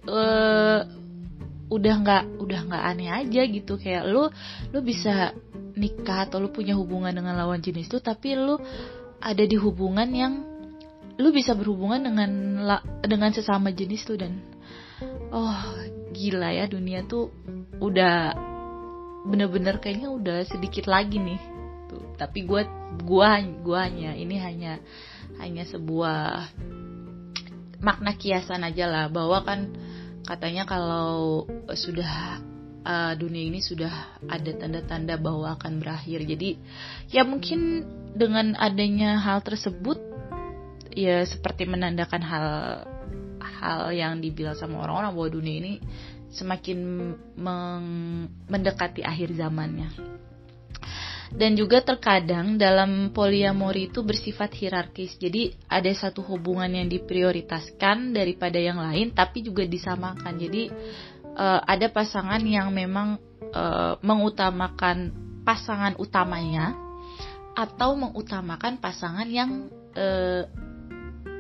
uh, 0.09 0.81
udah 1.71 1.95
nggak 2.03 2.25
udah 2.43 2.61
nggak 2.67 2.85
aneh 2.85 3.11
aja 3.15 3.43
gitu 3.47 3.79
kayak 3.79 4.03
lo 4.11 4.27
lo 4.75 4.79
bisa 4.83 5.31
nikah 5.79 6.27
atau 6.27 6.43
lo 6.43 6.51
punya 6.51 6.75
hubungan 6.75 7.15
dengan 7.15 7.39
lawan 7.39 7.63
jenis 7.63 7.87
tuh 7.87 8.03
tapi 8.03 8.35
lo 8.35 8.59
ada 9.23 9.45
di 9.47 9.55
hubungan 9.55 10.09
yang 10.11 10.33
lu 11.21 11.31
bisa 11.31 11.55
berhubungan 11.55 12.03
dengan 12.03 12.31
dengan 13.07 13.31
sesama 13.31 13.71
jenis 13.71 14.03
tuh 14.03 14.19
dan 14.19 14.43
oh 15.31 15.63
gila 16.11 16.51
ya 16.51 16.67
dunia 16.67 17.07
tuh 17.07 17.31
udah 17.79 18.35
bener-bener 19.27 19.77
kayaknya 19.79 20.09
udah 20.09 20.39
sedikit 20.49 20.89
lagi 20.89 21.21
nih. 21.21 21.41
Tuh 21.91 22.17
tapi 22.17 22.47
gue 22.47 22.63
gua 23.05 23.41
gua 23.61 23.89
hanya 23.89 24.17
ini 24.17 24.37
hanya 24.41 24.79
hanya 25.41 25.65
sebuah 25.65 26.49
makna 27.81 28.17
kiasan 28.17 28.65
aja 28.65 28.87
lah. 28.89 29.07
Bahwa 29.09 29.41
kan 29.45 29.73
katanya 30.25 30.69
kalau 30.69 31.45
sudah 31.73 32.41
uh, 32.85 33.13
dunia 33.17 33.49
ini 33.49 33.61
sudah 33.61 34.21
ada 34.29 34.53
tanda-tanda 34.57 35.17
bahwa 35.21 35.57
akan 35.57 35.81
berakhir. 35.81 36.25
Jadi 36.25 36.57
ya 37.13 37.25
mungkin 37.25 37.85
dengan 38.17 38.57
adanya 38.59 39.21
hal 39.21 39.41
tersebut 39.45 39.99
ya 40.91 41.23
seperti 41.23 41.71
menandakan 41.71 42.23
hal 42.23 42.49
hal 43.41 43.93
yang 43.93 44.19
dibilang 44.19 44.57
sama 44.57 44.83
orang-orang 44.83 45.13
bahwa 45.15 45.29
dunia 45.31 45.57
ini 45.61 45.75
semakin 46.31 46.79
mendekati 48.47 49.03
akhir 49.03 49.35
zamannya. 49.35 49.91
Dan 51.31 51.55
juga 51.55 51.79
terkadang 51.79 52.59
dalam 52.59 53.15
poliamori 53.15 53.87
itu 53.87 54.03
bersifat 54.03 54.51
hierarkis. 54.51 55.15
Jadi 55.15 55.55
ada 55.71 55.87
satu 55.95 56.27
hubungan 56.27 56.67
yang 56.67 56.91
diprioritaskan 56.91 58.11
daripada 58.11 58.59
yang 58.59 58.83
lain 58.83 59.15
tapi 59.15 59.47
juga 59.47 59.63
disamakan. 59.63 60.35
Jadi 60.35 60.67
uh, 61.39 61.63
ada 61.63 61.87
pasangan 61.87 62.43
yang 62.43 62.75
memang 62.75 63.23
uh, 63.55 63.95
mengutamakan 64.03 65.15
pasangan 65.47 65.95
utamanya 66.03 66.75
atau 67.55 67.95
mengutamakan 67.95 68.83
pasangan 68.83 69.27
yang 69.31 69.71
uh, 69.95 70.51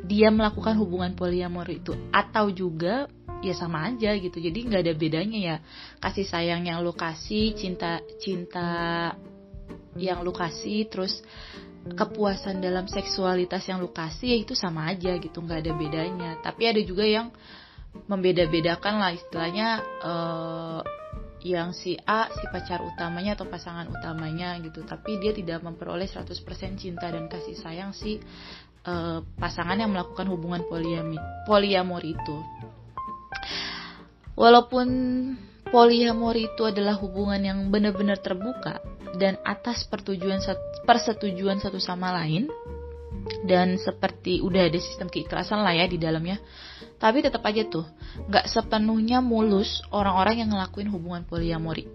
dia 0.06 0.30
melakukan 0.30 0.75
hubungan 0.78 1.14
poliamor 1.14 1.66
itu 1.70 1.94
atau 2.11 2.50
juga 2.50 3.06
ya 3.40 3.54
sama 3.56 3.88
aja 3.88 4.12
gitu. 4.16 4.37
Jadi 4.40 4.68
nggak 4.68 4.82
ada 4.85 4.94
bedanya 4.94 5.38
ya. 5.38 5.56
Kasih 6.00 6.28
sayang 6.28 6.68
yang 6.68 6.85
lu 6.85 6.92
kasih 6.92 7.56
cinta 7.56 8.00
cinta 8.20 9.12
yang 9.97 10.23
lu 10.23 10.30
kasih 10.30 10.87
terus 10.87 11.25
kepuasan 11.80 12.61
dalam 12.61 12.85
seksualitas 12.85 13.64
yang 13.64 13.80
lu 13.80 13.88
kasih 13.88 14.37
ya 14.37 14.38
itu 14.38 14.52
sama 14.52 14.92
aja 14.92 15.16
gitu. 15.16 15.40
Nggak 15.40 15.61
ada 15.66 15.73
bedanya. 15.73 16.30
Tapi 16.44 16.62
ada 16.68 16.80
juga 16.85 17.04
yang 17.09 17.32
membeda-bedakan 18.06 19.02
lah 19.02 19.11
istilahnya 19.11 19.68
uh, 20.04 20.80
yang 21.40 21.73
si 21.73 21.97
A 22.04 22.28
si 22.28 22.44
pacar 22.52 22.85
utamanya 22.85 23.32
atau 23.35 23.49
pasangan 23.49 23.88
utamanya 23.88 24.61
gitu. 24.61 24.85
Tapi 24.85 25.16
dia 25.18 25.32
tidak 25.32 25.64
memperoleh 25.64 26.06
100% 26.06 26.28
cinta 26.76 27.09
dan 27.09 27.26
kasih 27.26 27.56
sayang 27.56 27.97
si 27.97 28.20
uh, 28.85 29.25
pasangan 29.40 29.80
yang 29.80 29.90
melakukan 29.90 30.28
hubungan 30.28 30.62
poliami, 30.68 31.16
poliamor 31.49 32.04
itu. 32.04 32.37
Walaupun 34.35 34.89
poliamor 35.69 36.35
itu 36.35 36.67
adalah 36.67 36.99
hubungan 36.99 37.41
yang 37.41 37.59
benar-benar 37.71 38.19
terbuka 38.19 38.83
dan 39.19 39.39
atas 39.47 39.87
persetujuan 39.87 40.43
persetujuan 40.87 41.59
satu 41.63 41.79
sama 41.79 42.15
lain 42.15 42.51
dan 43.47 43.79
seperti 43.79 44.43
udah 44.43 44.67
ada 44.67 44.79
sistem 44.81 45.07
keikhlasan 45.07 45.63
lah 45.63 45.75
ya 45.75 45.87
di 45.87 45.99
dalamnya 46.01 46.41
tapi 46.99 47.23
tetap 47.23 47.45
aja 47.47 47.63
tuh 47.67 47.87
nggak 48.29 48.47
sepenuhnya 48.51 49.23
mulus 49.23 49.81
orang-orang 49.95 50.45
yang 50.45 50.51
ngelakuin 50.53 50.91
hubungan 50.91 51.23
poliamori. 51.25 51.89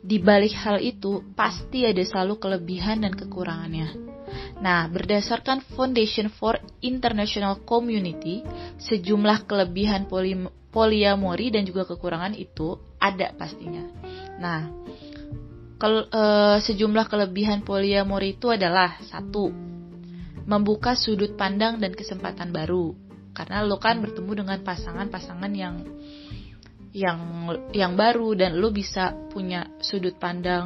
Di 0.00 0.16
balik 0.22 0.56
hal 0.56 0.80
itu 0.80 1.20
pasti 1.36 1.84
ada 1.84 2.00
selalu 2.00 2.40
kelebihan 2.40 3.04
dan 3.04 3.12
kekurangannya 3.12 4.15
Nah, 4.60 4.88
berdasarkan 4.88 5.62
Foundation 5.76 6.32
for 6.32 6.58
International 6.80 7.60
Community, 7.62 8.42
sejumlah 8.80 9.44
kelebihan 9.44 10.08
poli 10.08 10.34
poliamori 10.72 11.48
dan 11.48 11.64
juga 11.64 11.88
kekurangan 11.88 12.36
itu 12.36 12.76
ada 13.00 13.32
pastinya. 13.32 13.80
Nah, 14.36 14.68
ke, 15.80 15.88
e, 16.08 16.22
sejumlah 16.60 17.08
kelebihan 17.08 17.64
poliamori 17.64 18.36
itu 18.36 18.52
adalah 18.52 19.00
satu, 19.08 19.48
membuka 20.44 20.92
sudut 20.92 21.32
pandang 21.36 21.80
dan 21.80 21.96
kesempatan 21.96 22.52
baru. 22.52 22.92
Karena 23.32 23.64
lo 23.64 23.76
kan 23.76 24.00
bertemu 24.00 24.44
dengan 24.44 24.58
pasangan-pasangan 24.64 25.52
yang 25.52 25.84
yang 26.96 27.20
yang 27.76 27.92
baru 27.92 28.32
dan 28.32 28.56
lo 28.56 28.72
bisa 28.72 29.12
punya 29.28 29.68
sudut 29.84 30.16
pandang 30.16 30.64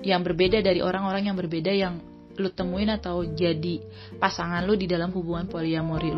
yang 0.00 0.24
berbeda 0.24 0.64
dari 0.64 0.80
orang-orang 0.80 1.28
yang 1.28 1.36
berbeda 1.36 1.68
yang 1.76 2.00
lu 2.38 2.48
temuin 2.52 2.92
atau 2.94 3.24
jadi 3.26 3.82
pasangan 4.20 4.62
lu 4.62 4.78
di 4.78 4.86
dalam 4.86 5.10
hubungan 5.10 5.50
poliamori 5.50 6.12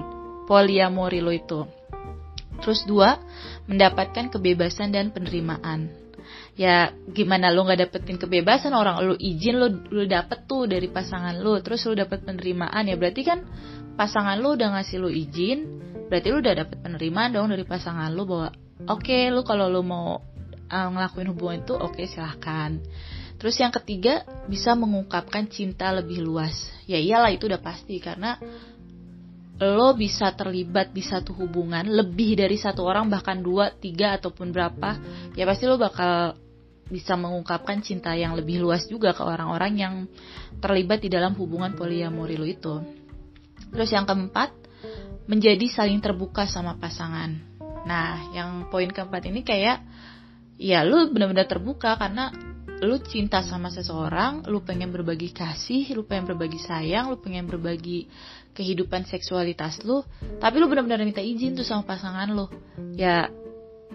poliamori 0.45 1.21
lo 1.23 1.33
itu. 1.33 1.61
Terus 2.62 2.87
dua, 2.87 3.19
mendapatkan 3.66 4.31
kebebasan 4.31 4.95
dan 4.95 5.11
penerimaan. 5.11 6.02
ya 6.52 6.92
gimana 7.09 7.49
lu 7.49 7.64
nggak 7.64 7.88
dapetin 7.88 8.21
kebebasan 8.21 8.76
orang 8.76 9.00
lu 9.00 9.16
izin 9.16 9.57
lu 9.57 9.69
lu 9.88 10.04
dapet 10.04 10.45
tuh 10.45 10.69
dari 10.69 10.85
pasangan 10.85 11.40
lu 11.40 11.64
terus 11.64 11.81
lu 11.88 11.97
dapet 11.97 12.28
penerimaan 12.28 12.85
ya 12.85 12.97
berarti 13.00 13.25
kan 13.25 13.40
pasangan 13.97 14.37
lu 14.37 14.61
udah 14.61 14.76
ngasih 14.76 15.00
lu 15.00 15.09
izin 15.09 15.64
berarti 16.12 16.28
lu 16.28 16.45
udah 16.45 16.54
dapet 16.61 16.76
penerimaan 16.85 17.33
dong 17.33 17.49
dari 17.49 17.64
pasangan 17.64 18.12
lu 18.12 18.28
bahwa 18.28 18.52
oke 18.85 19.00
okay, 19.00 19.33
lu 19.33 19.40
kalau 19.49 19.73
lu 19.73 19.81
mau 19.81 20.21
uh, 20.69 20.88
ngelakuin 20.92 21.28
hubungan 21.33 21.59
itu 21.64 21.73
oke 21.73 21.97
okay, 21.97 22.04
silahkan 22.04 22.81
terus 23.42 23.58
yang 23.58 23.75
ketiga 23.75 24.22
bisa 24.46 24.78
mengungkapkan 24.78 25.50
cinta 25.50 25.90
lebih 25.90 26.22
luas. 26.22 26.70
Ya 26.87 27.02
iyalah 27.02 27.34
itu 27.34 27.50
udah 27.50 27.58
pasti 27.58 27.99
karena 27.99 28.38
lo 29.58 29.99
bisa 29.99 30.30
terlibat 30.38 30.94
di 30.94 31.02
satu 31.02 31.34
hubungan 31.34 31.82
lebih 31.90 32.38
dari 32.38 32.54
satu 32.54 32.87
orang 32.87 33.11
bahkan 33.11 33.42
dua 33.42 33.75
tiga 33.75 34.14
ataupun 34.14 34.54
berapa 34.54 34.99
ya 35.34 35.42
pasti 35.42 35.66
lo 35.66 35.75
bakal 35.75 36.38
bisa 36.87 37.18
mengungkapkan 37.18 37.82
cinta 37.82 38.14
yang 38.14 38.38
lebih 38.38 38.62
luas 38.62 38.87
juga 38.87 39.11
ke 39.11 39.26
orang-orang 39.26 39.72
yang 39.75 39.94
terlibat 40.62 41.02
di 41.02 41.11
dalam 41.11 41.34
hubungan 41.34 41.75
poliamori 41.75 42.38
lo 42.38 42.46
itu. 42.46 42.78
Terus 43.75 43.90
yang 43.90 44.06
keempat 44.06 44.54
menjadi 45.26 45.66
saling 45.66 45.99
terbuka 45.99 46.46
sama 46.46 46.78
pasangan. 46.78 47.42
Nah 47.90 48.30
yang 48.38 48.70
poin 48.70 48.87
keempat 48.87 49.26
ini 49.26 49.42
kayak 49.42 49.82
ya 50.62 50.87
lo 50.87 51.11
benar-benar 51.11 51.50
terbuka 51.50 51.99
karena 51.99 52.30
lu 52.82 52.98
cinta 52.98 53.46
sama 53.46 53.70
seseorang, 53.70 54.42
lu 54.50 54.58
pengen 54.66 54.90
berbagi 54.90 55.30
kasih, 55.30 55.94
lu 55.94 56.02
pengen 56.02 56.34
berbagi 56.34 56.58
sayang, 56.58 57.14
lu 57.14 57.16
pengen 57.22 57.46
berbagi 57.46 58.10
kehidupan 58.58 59.06
seksualitas 59.06 59.86
lu, 59.86 60.02
tapi 60.42 60.58
lu 60.58 60.66
benar-benar 60.66 61.06
minta 61.06 61.22
izin 61.22 61.54
tuh 61.54 61.62
sama 61.62 61.86
pasangan 61.86 62.26
lu. 62.34 62.50
Ya 62.98 63.30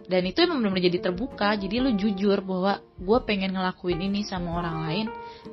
dan 0.08 0.24
itu 0.24 0.40
emang 0.40 0.64
benar-benar 0.64 0.88
jadi 0.88 1.00
terbuka, 1.04 1.60
jadi 1.60 1.84
lu 1.84 2.00
jujur 2.00 2.40
bahwa 2.40 2.80
gue 2.96 3.20
pengen 3.28 3.52
ngelakuin 3.60 4.00
ini 4.00 4.24
sama 4.24 4.56
orang 4.56 4.78
lain 4.88 5.06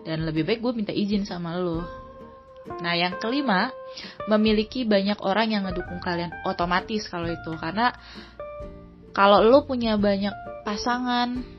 dan 0.07 0.23
lebih 0.23 0.47
baik 0.47 0.63
gue 0.63 0.73
minta 0.73 0.95
izin 0.95 1.27
sama 1.27 1.59
lu. 1.59 1.83
Nah 2.81 2.95
yang 2.95 3.19
kelima, 3.19 3.75
memiliki 4.31 4.87
banyak 4.87 5.19
orang 5.27 5.51
yang 5.51 5.67
ngedukung 5.67 5.99
kalian 5.99 6.31
otomatis 6.47 7.11
kalau 7.11 7.27
itu 7.27 7.51
karena 7.59 7.93
kalau 9.11 9.43
lu 9.43 9.67
punya 9.67 9.99
banyak 9.99 10.33
pasangan 10.63 11.54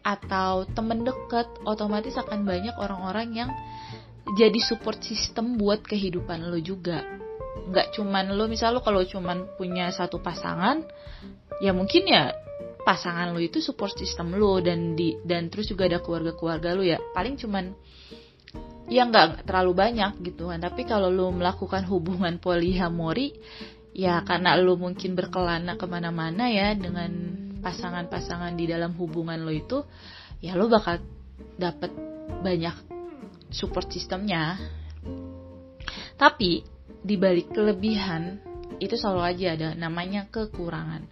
atau 0.00 0.64
temen 0.70 1.04
deket 1.04 1.46
otomatis 1.68 2.16
akan 2.16 2.44
banyak 2.44 2.74
orang-orang 2.76 3.28
yang 3.36 3.50
jadi 4.36 4.60
support 4.62 5.02
system 5.02 5.58
buat 5.58 5.82
kehidupan 5.82 6.48
lo 6.48 6.58
juga. 6.60 7.02
Nggak 7.70 7.98
cuman 7.98 8.30
lo 8.34 8.46
misal 8.46 8.78
lo 8.78 8.80
kalau 8.80 9.02
cuman 9.02 9.58
punya 9.58 9.90
satu 9.90 10.22
pasangan 10.22 10.86
ya 11.58 11.74
mungkin 11.74 12.06
ya 12.06 12.30
pasangan 12.86 13.34
lo 13.34 13.40
itu 13.42 13.60
support 13.60 13.92
system 13.98 14.38
lo 14.38 14.62
dan 14.62 14.94
di 14.96 15.18
dan 15.26 15.50
terus 15.52 15.68
juga 15.68 15.90
ada 15.90 15.98
keluarga-keluarga 15.98 16.78
lo 16.78 16.82
ya. 16.86 16.98
Paling 17.12 17.36
cuman 17.36 17.74
ya 18.86 19.06
nggak 19.06 19.46
terlalu 19.46 19.72
banyak 19.74 20.12
gitu 20.22 20.50
kan. 20.50 20.62
Tapi 20.62 20.86
kalau 20.86 21.10
lo 21.10 21.34
melakukan 21.34 21.84
hubungan 21.90 22.38
poliamori 22.38 23.34
ya 23.90 24.22
karena 24.22 24.54
lo 24.54 24.78
mungkin 24.78 25.18
berkelana 25.18 25.74
ke 25.74 25.86
mana-mana 25.90 26.46
ya 26.46 26.78
dengan 26.78 27.10
pasangan-pasangan 27.60 28.56
di 28.56 28.64
dalam 28.66 28.96
hubungan 28.96 29.40
lo 29.40 29.52
itu 29.52 29.84
ya 30.40 30.56
lo 30.56 30.66
bakal 30.66 31.00
dapet 31.60 31.92
banyak 32.40 32.74
support 33.52 33.88
sistemnya 33.92 34.56
tapi 36.20 36.64
di 37.00 37.16
balik 37.16 37.56
kelebihan 37.56 38.50
itu 38.80 38.96
selalu 38.96 39.22
aja 39.24 39.46
ada 39.56 39.68
namanya 39.76 40.28
kekurangan. 40.28 41.04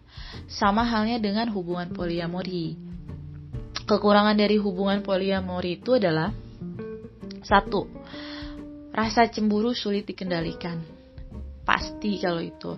Sama 0.48 0.88
halnya 0.88 1.20
dengan 1.20 1.52
hubungan 1.52 1.92
poliamori. 1.92 2.76
Kekurangan 3.88 4.36
dari 4.36 4.60
hubungan 4.60 5.00
poliamori 5.00 5.80
itu 5.80 5.96
adalah 5.96 6.32
satu 7.44 7.88
rasa 8.92 9.28
cemburu 9.32 9.72
sulit 9.72 10.04
dikendalikan. 10.04 10.80
Pasti 11.64 12.20
kalau 12.20 12.44
itu 12.44 12.76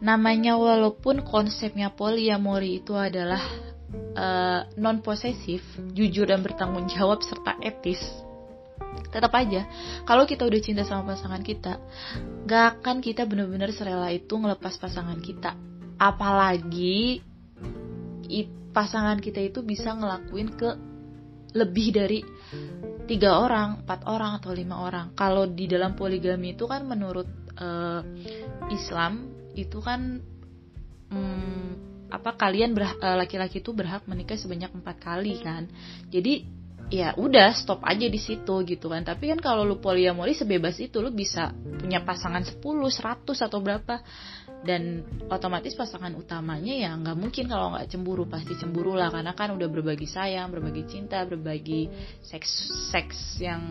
namanya 0.00 0.56
walaupun 0.56 1.20
konsepnya 1.24 1.92
poliamori 1.92 2.80
itu 2.80 2.96
adalah 2.96 3.40
uh, 4.16 4.20
eh, 4.20 4.60
non 4.80 5.04
posesif 5.04 5.60
jujur 5.92 6.28
dan 6.28 6.40
bertanggung 6.40 6.88
jawab 6.88 7.20
serta 7.20 7.60
etis 7.60 8.00
tetap 9.12 9.30
aja 9.36 9.68
kalau 10.08 10.24
kita 10.24 10.48
udah 10.48 10.60
cinta 10.62 10.82
sama 10.88 11.14
pasangan 11.14 11.42
kita 11.44 11.78
gak 12.48 12.80
akan 12.80 13.04
kita 13.04 13.28
bener-bener 13.28 13.70
serela 13.76 14.08
itu 14.08 14.34
ngelepas 14.34 14.78
pasangan 14.80 15.18
kita 15.20 15.54
apalagi 16.00 17.20
pasangan 18.70 19.18
kita 19.18 19.42
itu 19.42 19.60
bisa 19.66 19.92
ngelakuin 19.92 20.48
ke 20.54 20.70
lebih 21.50 21.88
dari 21.90 22.22
tiga 23.10 23.42
orang, 23.42 23.82
empat 23.82 24.06
orang 24.06 24.38
atau 24.38 24.54
lima 24.54 24.86
orang. 24.86 25.10
Kalau 25.18 25.50
di 25.50 25.66
dalam 25.66 25.98
poligami 25.98 26.54
itu 26.54 26.70
kan 26.70 26.86
menurut 26.86 27.26
uh, 27.58 28.00
Islam 28.70 29.39
itu 29.54 29.78
kan 29.82 30.22
um, 31.10 31.70
apa 32.10 32.34
kalian 32.34 32.74
eh, 32.74 33.16
laki-laki 33.16 33.62
itu 33.62 33.70
berhak 33.70 34.04
menikah 34.10 34.34
sebanyak 34.34 34.70
empat 34.74 34.96
kali 34.98 35.38
kan? 35.40 35.70
Jadi 36.10 36.60
ya 36.90 37.14
udah 37.14 37.54
stop 37.54 37.86
aja 37.86 38.10
di 38.10 38.18
situ 38.18 38.66
gitu 38.66 38.90
kan. 38.90 39.06
Tapi 39.06 39.30
kan 39.30 39.38
kalau 39.38 39.62
lu 39.62 39.78
poliamori 39.78 40.34
sebebas 40.34 40.76
itu 40.82 40.98
lu 40.98 41.14
bisa 41.14 41.54
punya 41.54 42.02
pasangan 42.02 42.42
10, 42.42 42.58
100 42.58 43.46
atau 43.46 43.58
berapa. 43.62 44.02
Dan 44.60 45.00
otomatis 45.32 45.72
pasangan 45.72 46.12
utamanya 46.20 46.76
ya 46.76 46.92
nggak 46.92 47.16
mungkin 47.16 47.48
kalau 47.48 47.72
nggak 47.72 47.96
cemburu 47.96 48.28
pasti 48.28 48.52
cemburu 48.60 48.92
lah. 48.92 49.08
Karena 49.08 49.32
kan 49.32 49.56
udah 49.56 49.68
berbagi 49.70 50.04
sayang 50.04 50.52
berbagi 50.52 50.84
cinta 50.84 51.24
berbagi 51.24 51.88
seks 52.20 52.68
seks 52.92 53.40
yang 53.40 53.62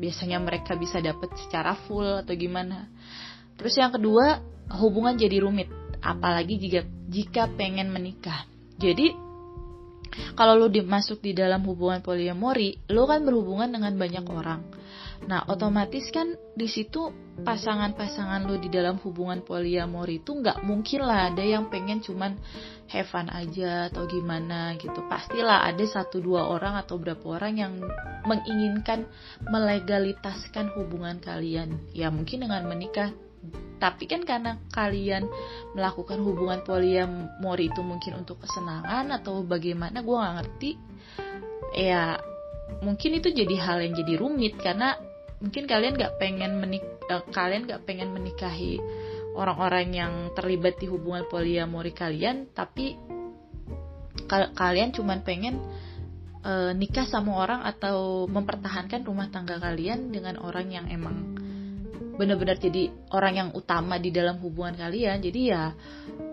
biasanya 0.00 0.42
mereka 0.42 0.74
bisa 0.74 0.98
dapat 0.98 1.30
secara 1.38 1.78
full 1.86 2.26
atau 2.26 2.34
gimana. 2.34 2.90
Terus 3.54 3.78
yang 3.78 3.94
kedua, 3.94 4.42
hubungan 4.78 5.16
jadi 5.16 5.42
rumit, 5.44 5.68
apalagi 6.00 6.56
jika 6.56 6.80
jika 7.08 7.42
pengen 7.52 7.92
menikah. 7.92 8.48
Jadi 8.80 9.12
kalau 10.36 10.56
lu 10.60 10.68
dimasuk 10.68 11.24
di 11.24 11.32
dalam 11.32 11.64
hubungan 11.64 12.04
poliamori, 12.04 12.76
lu 12.92 13.08
kan 13.08 13.24
berhubungan 13.24 13.72
dengan 13.72 13.96
banyak 13.96 14.24
orang. 14.28 14.60
Nah, 15.22 15.46
otomatis 15.46 16.10
kan 16.10 16.34
di 16.58 16.66
situ 16.66 17.14
pasangan-pasangan 17.46 18.42
lu 18.44 18.58
di 18.58 18.66
dalam 18.66 18.98
hubungan 19.06 19.40
poliamori 19.46 20.18
itu 20.18 20.34
nggak 20.34 20.66
mungkin 20.66 21.06
lah 21.06 21.30
ada 21.30 21.46
yang 21.46 21.70
pengen 21.70 22.02
cuman 22.02 22.34
have 22.90 23.06
fun 23.06 23.30
aja 23.30 23.86
atau 23.88 24.04
gimana 24.10 24.74
gitu. 24.82 24.98
Pastilah 25.06 25.62
ada 25.62 25.84
satu 25.86 26.18
dua 26.18 26.50
orang 26.50 26.74
atau 26.74 26.98
berapa 26.98 27.22
orang 27.22 27.54
yang 27.54 27.72
menginginkan 28.26 29.06
melegalitaskan 29.46 30.74
hubungan 30.74 31.22
kalian. 31.22 31.78
Ya 31.94 32.10
mungkin 32.10 32.42
dengan 32.42 32.66
menikah 32.66 33.14
tapi 33.82 34.06
kan 34.06 34.22
karena 34.22 34.62
kalian 34.70 35.26
melakukan 35.74 36.22
hubungan 36.22 36.62
poliamori 36.62 37.66
itu 37.66 37.82
mungkin 37.82 38.22
untuk 38.22 38.38
kesenangan 38.46 39.10
atau 39.10 39.42
bagaimana 39.42 40.06
gue 40.06 40.14
nggak 40.14 40.36
ngerti. 40.38 40.70
Ya 41.74 42.22
mungkin 42.80 43.18
itu 43.18 43.34
jadi 43.34 43.54
hal 43.58 43.82
yang 43.82 43.94
jadi 43.98 44.14
rumit 44.22 44.54
karena 44.62 44.94
mungkin 45.42 45.66
kalian 45.66 45.98
nggak 45.98 46.16
pengen 46.22 46.62
menik 46.62 46.86
uh, 47.10 47.26
kalian 47.34 47.66
nggak 47.66 47.82
pengen 47.82 48.14
menikahi 48.14 48.78
orang-orang 49.34 49.90
yang 49.90 50.12
terlibat 50.38 50.78
di 50.78 50.86
hubungan 50.86 51.26
poliamori 51.26 51.90
kalian 51.90 52.54
tapi 52.54 52.94
kal 54.30 54.54
kalian 54.54 54.94
cuman 54.94 55.26
pengen 55.26 55.58
uh, 56.46 56.70
nikah 56.70 57.10
sama 57.10 57.42
orang 57.42 57.66
atau 57.66 58.30
mempertahankan 58.30 59.02
rumah 59.02 59.28
tangga 59.34 59.58
kalian 59.58 60.14
dengan 60.14 60.38
orang 60.38 60.70
yang 60.70 60.86
emang 60.86 61.41
benar-benar 62.16 62.60
jadi 62.60 62.92
orang 63.12 63.34
yang 63.34 63.48
utama 63.56 63.96
di 63.96 64.12
dalam 64.12 64.38
hubungan 64.40 64.76
kalian. 64.76 65.20
Jadi 65.20 65.40
ya 65.48 65.72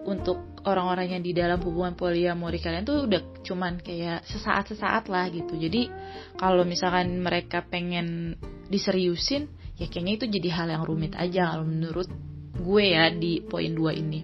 untuk 0.03 0.59
orang-orang 0.67 1.15
yang 1.15 1.23
di 1.23 1.31
dalam 1.31 1.59
hubungan 1.63 1.95
poliamori 1.95 2.59
kalian 2.59 2.83
tuh 2.83 3.07
udah 3.07 3.21
cuman 3.43 3.79
kayak 3.79 4.27
sesaat-sesaat 4.27 5.07
lah 5.07 5.31
gitu. 5.31 5.55
Jadi 5.55 5.87
kalau 6.35 6.67
misalkan 6.67 7.19
mereka 7.23 7.63
pengen 7.63 8.35
diseriusin 8.67 9.47
ya 9.79 9.87
kayaknya 9.87 10.13
itu 10.19 10.25
jadi 10.27 10.49
hal 10.51 10.67
yang 10.67 10.83
rumit 10.83 11.15
aja 11.15 11.55
kalau 11.55 11.63
menurut 11.63 12.11
gue 12.59 12.83
ya 12.91 13.07
di 13.09 13.39
poin 13.39 13.71
2 13.71 14.01
ini. 14.03 14.21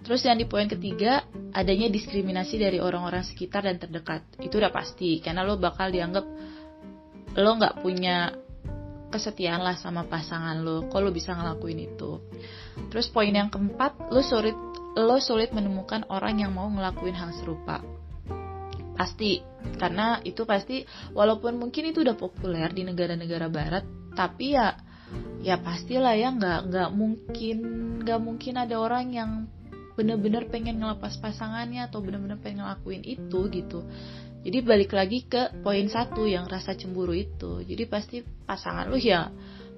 Terus 0.00 0.26
yang 0.26 0.42
di 0.42 0.48
poin 0.48 0.66
ketiga, 0.66 1.22
adanya 1.54 1.86
diskriminasi 1.86 2.58
dari 2.58 2.82
orang-orang 2.82 3.22
sekitar 3.22 3.62
dan 3.62 3.78
terdekat. 3.78 4.26
Itu 4.42 4.58
udah 4.58 4.72
pasti, 4.74 5.22
karena 5.22 5.46
lo 5.46 5.54
bakal 5.54 5.92
dianggap 5.94 6.26
lo 7.30 7.50
nggak 7.54 7.78
punya 7.78 8.34
kesetiaan 9.10 9.60
lah 9.60 9.76
sama 9.76 10.06
pasangan 10.06 10.62
lo 10.62 10.86
kok 10.86 11.02
lo 11.02 11.10
bisa 11.10 11.34
ngelakuin 11.34 11.80
itu? 11.82 12.22
Terus 12.88 13.10
poin 13.10 13.34
yang 13.34 13.50
keempat 13.50 14.08
lo 14.08 14.22
sulit 14.22 14.56
lo 14.96 15.18
sulit 15.18 15.50
menemukan 15.50 16.06
orang 16.08 16.40
yang 16.40 16.54
mau 16.54 16.70
ngelakuin 16.70 17.18
hal 17.18 17.34
serupa. 17.34 17.82
Pasti 18.94 19.42
karena 19.76 20.22
itu 20.24 20.46
pasti 20.48 20.86
walaupun 21.12 21.60
mungkin 21.60 21.92
itu 21.92 22.00
udah 22.00 22.16
populer 22.16 22.70
di 22.72 22.86
negara-negara 22.86 23.52
barat 23.52 23.84
tapi 24.16 24.56
ya 24.56 24.76
ya 25.40 25.58
pastilah 25.58 26.14
ya 26.16 26.30
nggak 26.32 26.60
nggak 26.70 26.90
mungkin 26.94 27.58
nggak 28.04 28.20
mungkin 28.20 28.54
ada 28.60 28.76
orang 28.78 29.06
yang 29.12 29.30
bener-bener 29.98 30.48
pengen 30.48 30.80
ngelepas 30.80 31.20
pasangannya 31.20 31.84
atau 31.84 32.00
bener-bener 32.00 32.40
pengen 32.40 32.64
ngelakuin 32.64 33.04
itu 33.04 33.40
gitu 33.52 33.84
jadi 34.40 34.58
balik 34.64 34.96
lagi 34.96 35.28
ke 35.28 35.60
poin 35.60 35.84
satu 35.92 36.24
yang 36.24 36.48
rasa 36.48 36.72
cemburu 36.72 37.12
itu. 37.12 37.60
Jadi 37.60 37.84
pasti 37.84 38.24
pasangan 38.24 38.88
lu 38.88 38.96
ya 38.96 39.28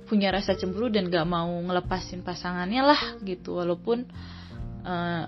punya 0.06 0.30
rasa 0.30 0.54
cemburu 0.54 0.86
dan 0.86 1.10
gak 1.10 1.26
mau 1.26 1.50
ngelepasin 1.50 2.22
pasangannya 2.22 2.82
lah 2.86 3.02
gitu. 3.26 3.58
Walaupun 3.58 4.06
uh, 4.86 5.24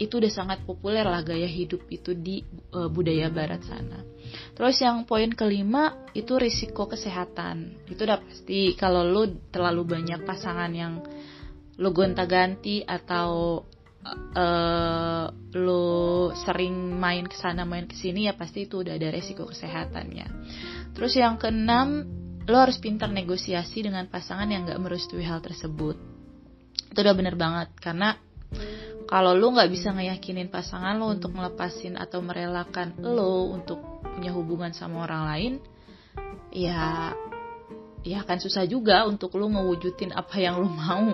itu 0.00 0.16
udah 0.16 0.32
sangat 0.32 0.64
populer 0.64 1.04
lah 1.04 1.20
gaya 1.20 1.44
hidup 1.44 1.84
itu 1.92 2.16
di 2.16 2.40
uh, 2.72 2.88
budaya 2.88 3.28
barat 3.28 3.60
sana. 3.68 4.00
Terus 4.56 4.80
yang 4.80 5.04
poin 5.04 5.28
kelima 5.36 6.08
itu 6.16 6.40
risiko 6.40 6.88
kesehatan. 6.88 7.84
Itu 7.84 8.08
udah 8.08 8.16
pasti. 8.16 8.72
Kalau 8.80 9.04
lu 9.04 9.28
terlalu 9.52 9.84
banyak 9.84 10.24
pasangan 10.24 10.72
yang 10.72 11.04
lu 11.76 11.90
gonta-ganti 11.92 12.80
atau 12.80 13.60
uh, 14.06 15.26
lu 15.54 16.30
sering 16.34 16.98
main 16.98 17.26
ke 17.26 17.36
sana 17.38 17.62
main 17.62 17.86
ke 17.86 17.94
sini 17.94 18.26
ya 18.26 18.34
pasti 18.34 18.66
itu 18.66 18.82
udah 18.82 18.98
ada 18.98 19.08
resiko 19.14 19.46
kesehatannya. 19.46 20.26
Terus 20.92 21.12
yang 21.16 21.38
keenam, 21.38 22.04
lo 22.44 22.56
harus 22.58 22.82
pintar 22.82 23.08
negosiasi 23.08 23.86
dengan 23.86 24.10
pasangan 24.10 24.50
yang 24.50 24.66
gak 24.66 24.82
merestui 24.82 25.22
hal 25.22 25.38
tersebut. 25.40 25.96
Itu 26.92 26.98
udah 26.98 27.14
bener 27.16 27.38
banget 27.38 27.72
karena 27.78 28.18
kalau 29.08 29.36
lu 29.36 29.52
nggak 29.52 29.68
bisa 29.68 29.92
ngeyakinin 29.92 30.48
pasangan 30.48 30.96
lo 30.96 31.12
untuk 31.12 31.36
melepasin 31.36 32.00
atau 32.00 32.24
merelakan 32.24 32.96
lo 33.00 33.52
untuk 33.52 34.00
punya 34.00 34.32
hubungan 34.32 34.72
sama 34.72 35.04
orang 35.04 35.22
lain, 35.28 35.52
ya 36.48 37.12
ya 38.02 38.16
akan 38.24 38.38
susah 38.40 38.64
juga 38.64 39.04
untuk 39.04 39.36
lu 39.36 39.52
mewujudin 39.52 40.16
apa 40.16 40.36
yang 40.40 40.58
lu 40.58 40.68
mau 40.68 41.12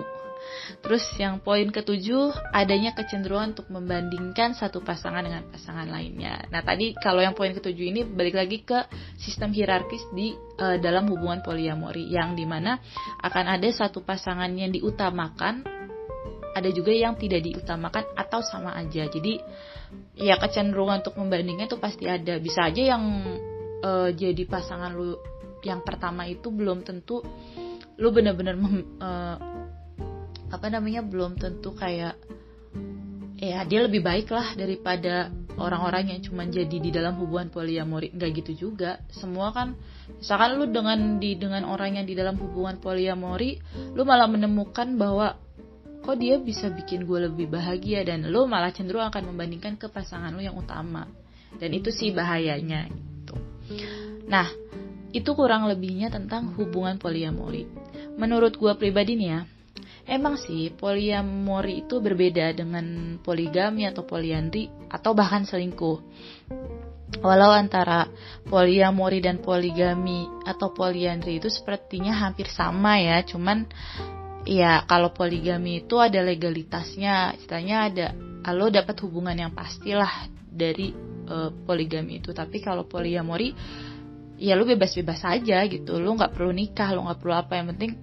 Terus 0.79 1.03
yang 1.19 1.43
poin 1.43 1.67
ketujuh, 1.67 2.31
adanya 2.55 2.95
kecenderungan 2.95 3.57
untuk 3.57 3.67
membandingkan 3.73 4.55
satu 4.55 4.79
pasangan 4.79 5.25
dengan 5.25 5.43
pasangan 5.49 5.87
lainnya. 5.89 6.45
Nah 6.49 6.61
tadi 6.63 6.95
kalau 6.95 7.19
yang 7.19 7.35
poin 7.35 7.51
ketujuh 7.51 7.85
ini 7.91 8.01
balik 8.07 8.37
lagi 8.37 8.63
ke 8.63 8.87
sistem 9.19 9.51
hierarkis 9.51 10.03
di 10.15 10.33
uh, 10.61 10.77
dalam 10.79 11.09
hubungan 11.11 11.43
poliamori, 11.43 12.07
yang 12.09 12.33
di 12.37 12.47
mana 12.47 12.79
akan 13.19 13.59
ada 13.59 13.67
satu 13.69 14.05
pasangan 14.05 14.49
yang 14.55 14.71
diutamakan, 14.71 15.65
ada 16.55 16.69
juga 16.71 16.91
yang 16.95 17.19
tidak 17.19 17.45
diutamakan 17.45 18.03
atau 18.15 18.39
sama 18.41 18.73
aja. 18.77 19.05
Jadi 19.07 19.37
ya 20.17 20.39
kecenderungan 20.39 21.03
untuk 21.05 21.15
membandingnya 21.19 21.67
itu 21.67 21.77
pasti 21.77 22.07
ada. 22.07 22.39
Bisa 22.39 22.69
aja 22.69 22.95
yang 22.95 23.03
uh, 23.83 24.09
jadi 24.13 24.43
pasangan 24.47 24.95
lu 24.95 25.19
yang 25.59 25.83
pertama 25.83 26.23
itu 26.23 26.47
belum 26.51 26.87
tentu 26.87 27.19
lu 27.99 28.15
bener-bener 28.15 28.55
uh, 29.03 29.58
apa 30.49 30.67
namanya 30.69 31.05
belum 31.05 31.37
tentu 31.37 31.73
kayak 31.77 32.17
ya 33.39 33.63
dia 33.63 33.79
lebih 33.87 34.03
baik 34.03 34.27
lah 34.33 34.51
daripada 34.57 35.31
orang-orang 35.55 36.15
yang 36.15 36.21
cuma 36.23 36.43
jadi 36.47 36.77
di 36.79 36.89
dalam 36.91 37.15
hubungan 37.19 37.47
poliamori. 37.51 38.11
Nggak 38.15 38.29
gitu 38.43 38.67
juga. 38.67 38.99
Semua 39.11 39.55
kan 39.55 39.75
misalkan 40.19 40.59
lu 40.59 40.65
dengan 40.71 41.19
di 41.19 41.39
dengan 41.39 41.67
orang 41.67 41.99
yang 41.99 42.05
di 42.07 42.15
dalam 42.15 42.35
hubungan 42.39 42.79
poliamori 42.79 43.59
lu 43.93 44.01
malah 44.03 44.27
menemukan 44.27 44.95
bahwa 44.99 45.39
kok 45.99 46.15
dia 46.19 46.39
bisa 46.39 46.71
bikin 46.71 47.05
gue 47.05 47.29
lebih 47.29 47.51
bahagia 47.51 48.03
dan 48.07 48.27
lu 48.27 48.47
malah 48.47 48.71
cenderung 48.71 49.05
akan 49.07 49.35
membandingkan 49.35 49.75
ke 49.75 49.91
pasangan 49.91 50.31
lu 50.35 50.43
yang 50.43 50.55
utama. 50.55 51.07
Dan 51.55 51.75
itu 51.75 51.89
sih 51.89 52.11
bahayanya 52.15 52.87
gitu. 52.91 53.35
Nah 54.27 54.47
itu 55.09 55.29
kurang 55.33 55.65
lebihnya 55.65 56.13
tentang 56.13 56.53
hubungan 56.59 56.97
poliamori. 57.01 57.65
Menurut 58.19 58.55
gue 58.59 58.73
pribadi 58.75 59.15
nih 59.15 59.29
ya 59.31 59.41
Emang 60.09 60.41
sih 60.41 60.73
poliamori 60.73 61.85
itu 61.85 62.01
berbeda 62.01 62.49
dengan 62.57 63.17
poligami 63.21 63.85
atau 63.85 64.09
poliandri 64.09 64.65
atau 64.89 65.13
bahkan 65.13 65.45
selingkuh. 65.45 65.97
Walau 67.21 67.53
antara 67.53 68.09
poliamori 68.45 69.21
dan 69.21 69.37
poligami 69.37 70.25
atau 70.45 70.73
poliandri 70.73 71.37
itu 71.37 71.49
sepertinya 71.49 72.25
hampir 72.25 72.49
sama 72.49 72.97
ya, 72.97 73.21
cuman 73.21 73.69
ya 74.49 74.81
kalau 74.89 75.13
poligami 75.13 75.85
itu 75.85 76.01
ada 76.01 76.25
legalitasnya, 76.25 77.37
istilahnya 77.37 77.77
ada 77.89 78.07
lo 78.49 78.73
dapat 78.73 78.97
hubungan 79.05 79.37
yang 79.37 79.53
pastilah 79.53 80.25
dari 80.49 80.89
uh, 81.29 81.53
poligami 81.69 82.17
itu. 82.17 82.33
Tapi 82.33 82.57
kalau 82.65 82.89
poliamori 82.89 83.53
ya 84.41 84.57
lu 84.57 84.65
bebas-bebas 84.65 85.21
aja 85.21 85.61
gitu, 85.69 86.01
lu 86.01 86.17
nggak 86.17 86.33
perlu 86.33 86.49
nikah, 86.49 86.97
lu 86.97 87.05
nggak 87.05 87.19
perlu 87.21 87.35
apa 87.37 87.61
yang 87.61 87.77
penting 87.77 87.93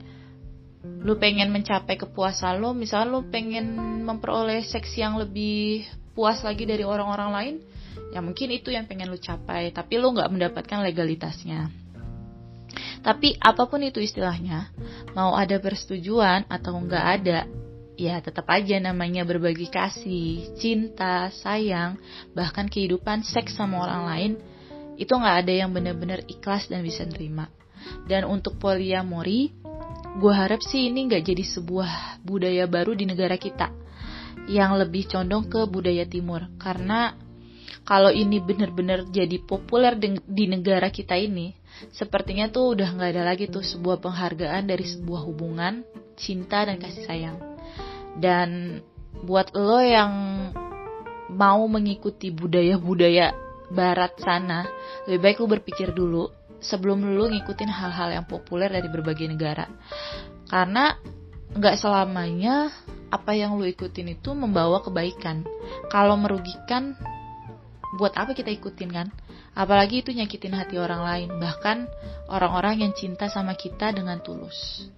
lu 1.06 1.14
pengen 1.22 1.54
mencapai 1.54 1.94
kepuasan 1.94 2.58
lo 2.58 2.74
misalnya 2.74 3.14
lu 3.14 3.26
pengen 3.30 3.78
memperoleh 4.02 4.66
seks 4.66 4.98
yang 4.98 5.14
lebih 5.14 5.86
puas 6.16 6.42
lagi 6.42 6.66
dari 6.66 6.82
orang-orang 6.82 7.30
lain 7.30 7.54
ya 8.10 8.18
mungkin 8.24 8.50
itu 8.50 8.74
yang 8.74 8.88
pengen 8.90 9.12
lu 9.12 9.18
capai 9.20 9.70
tapi 9.70 10.00
lu 10.00 10.14
nggak 10.14 10.30
mendapatkan 10.32 10.82
legalitasnya. 10.82 11.68
Tapi 13.06 13.38
apa 13.38 13.70
pun 13.70 13.86
itu 13.86 14.02
istilahnya 14.02 14.74
mau 15.14 15.38
ada 15.38 15.56
persetujuan 15.62 16.50
atau 16.50 16.74
nggak 16.74 17.06
ada 17.06 17.46
ya 17.96 18.18
tetap 18.20 18.50
aja 18.50 18.76
namanya 18.82 19.22
berbagi 19.22 19.70
kasih 19.70 20.58
cinta 20.58 21.30
sayang 21.32 21.96
bahkan 22.36 22.68
kehidupan 22.68 23.24
seks 23.24 23.56
sama 23.56 23.80
orang 23.86 24.02
lain 24.04 24.32
itu 24.98 25.12
nggak 25.12 25.36
ada 25.46 25.52
yang 25.52 25.70
benar-benar 25.70 26.24
ikhlas 26.26 26.66
dan 26.66 26.82
bisa 26.82 27.06
nerima. 27.06 27.46
Dan 28.10 28.26
untuk 28.26 28.58
poliamori 28.58 29.54
gue 30.16 30.32
harap 30.32 30.64
sih 30.64 30.88
ini 30.88 31.12
nggak 31.12 31.24
jadi 31.28 31.44
sebuah 31.44 32.22
budaya 32.24 32.64
baru 32.64 32.96
di 32.96 33.04
negara 33.04 33.36
kita 33.36 33.68
yang 34.48 34.78
lebih 34.78 35.10
condong 35.10 35.50
ke 35.50 35.66
budaya 35.68 36.08
timur. 36.08 36.48
Karena 36.56 37.12
kalau 37.86 38.10
ini 38.10 38.40
benar-benar 38.42 39.06
jadi 39.12 39.38
populer 39.42 39.98
di 40.26 40.44
negara 40.48 40.88
kita 40.90 41.14
ini 41.14 41.54
sepertinya 41.92 42.48
tuh 42.48 42.74
udah 42.78 42.88
nggak 42.96 43.10
ada 43.12 43.22
lagi 43.22 43.46
tuh 43.46 43.62
sebuah 43.62 44.00
penghargaan 44.00 44.64
dari 44.64 44.86
sebuah 44.88 45.22
hubungan 45.28 45.84
cinta 46.16 46.64
dan 46.64 46.80
kasih 46.80 47.04
sayang. 47.04 47.38
Dan 48.16 48.80
buat 49.20 49.52
lo 49.52 49.84
yang 49.84 50.12
mau 51.28 51.60
mengikuti 51.68 52.32
budaya-budaya 52.32 53.34
barat 53.66 54.14
sana 54.22 54.62
lebih 55.10 55.20
baik 55.26 55.36
lo 55.42 55.46
berpikir 55.50 55.90
dulu 55.90 56.30
sebelum 56.60 57.04
lu 57.16 57.28
ngikutin 57.32 57.70
hal-hal 57.70 58.08
yang 58.12 58.26
populer 58.26 58.68
dari 58.70 58.88
berbagai 58.88 59.28
negara. 59.28 59.68
Karena 60.46 60.96
nggak 61.56 61.76
selamanya 61.80 62.70
apa 63.08 63.32
yang 63.32 63.56
lu 63.56 63.64
ikutin 63.64 64.18
itu 64.18 64.34
membawa 64.34 64.82
kebaikan. 64.82 65.46
Kalau 65.88 66.18
merugikan 66.18 66.96
buat 67.96 68.12
apa 68.18 68.36
kita 68.36 68.50
ikutin 68.52 68.90
kan? 68.92 69.08
Apalagi 69.56 70.04
itu 70.04 70.12
nyakitin 70.12 70.52
hati 70.52 70.76
orang 70.76 71.00
lain. 71.00 71.28
Bahkan 71.40 71.76
orang-orang 72.28 72.84
yang 72.84 72.92
cinta 72.92 73.32
sama 73.32 73.56
kita 73.56 73.94
dengan 73.94 74.20
tulus 74.20 74.90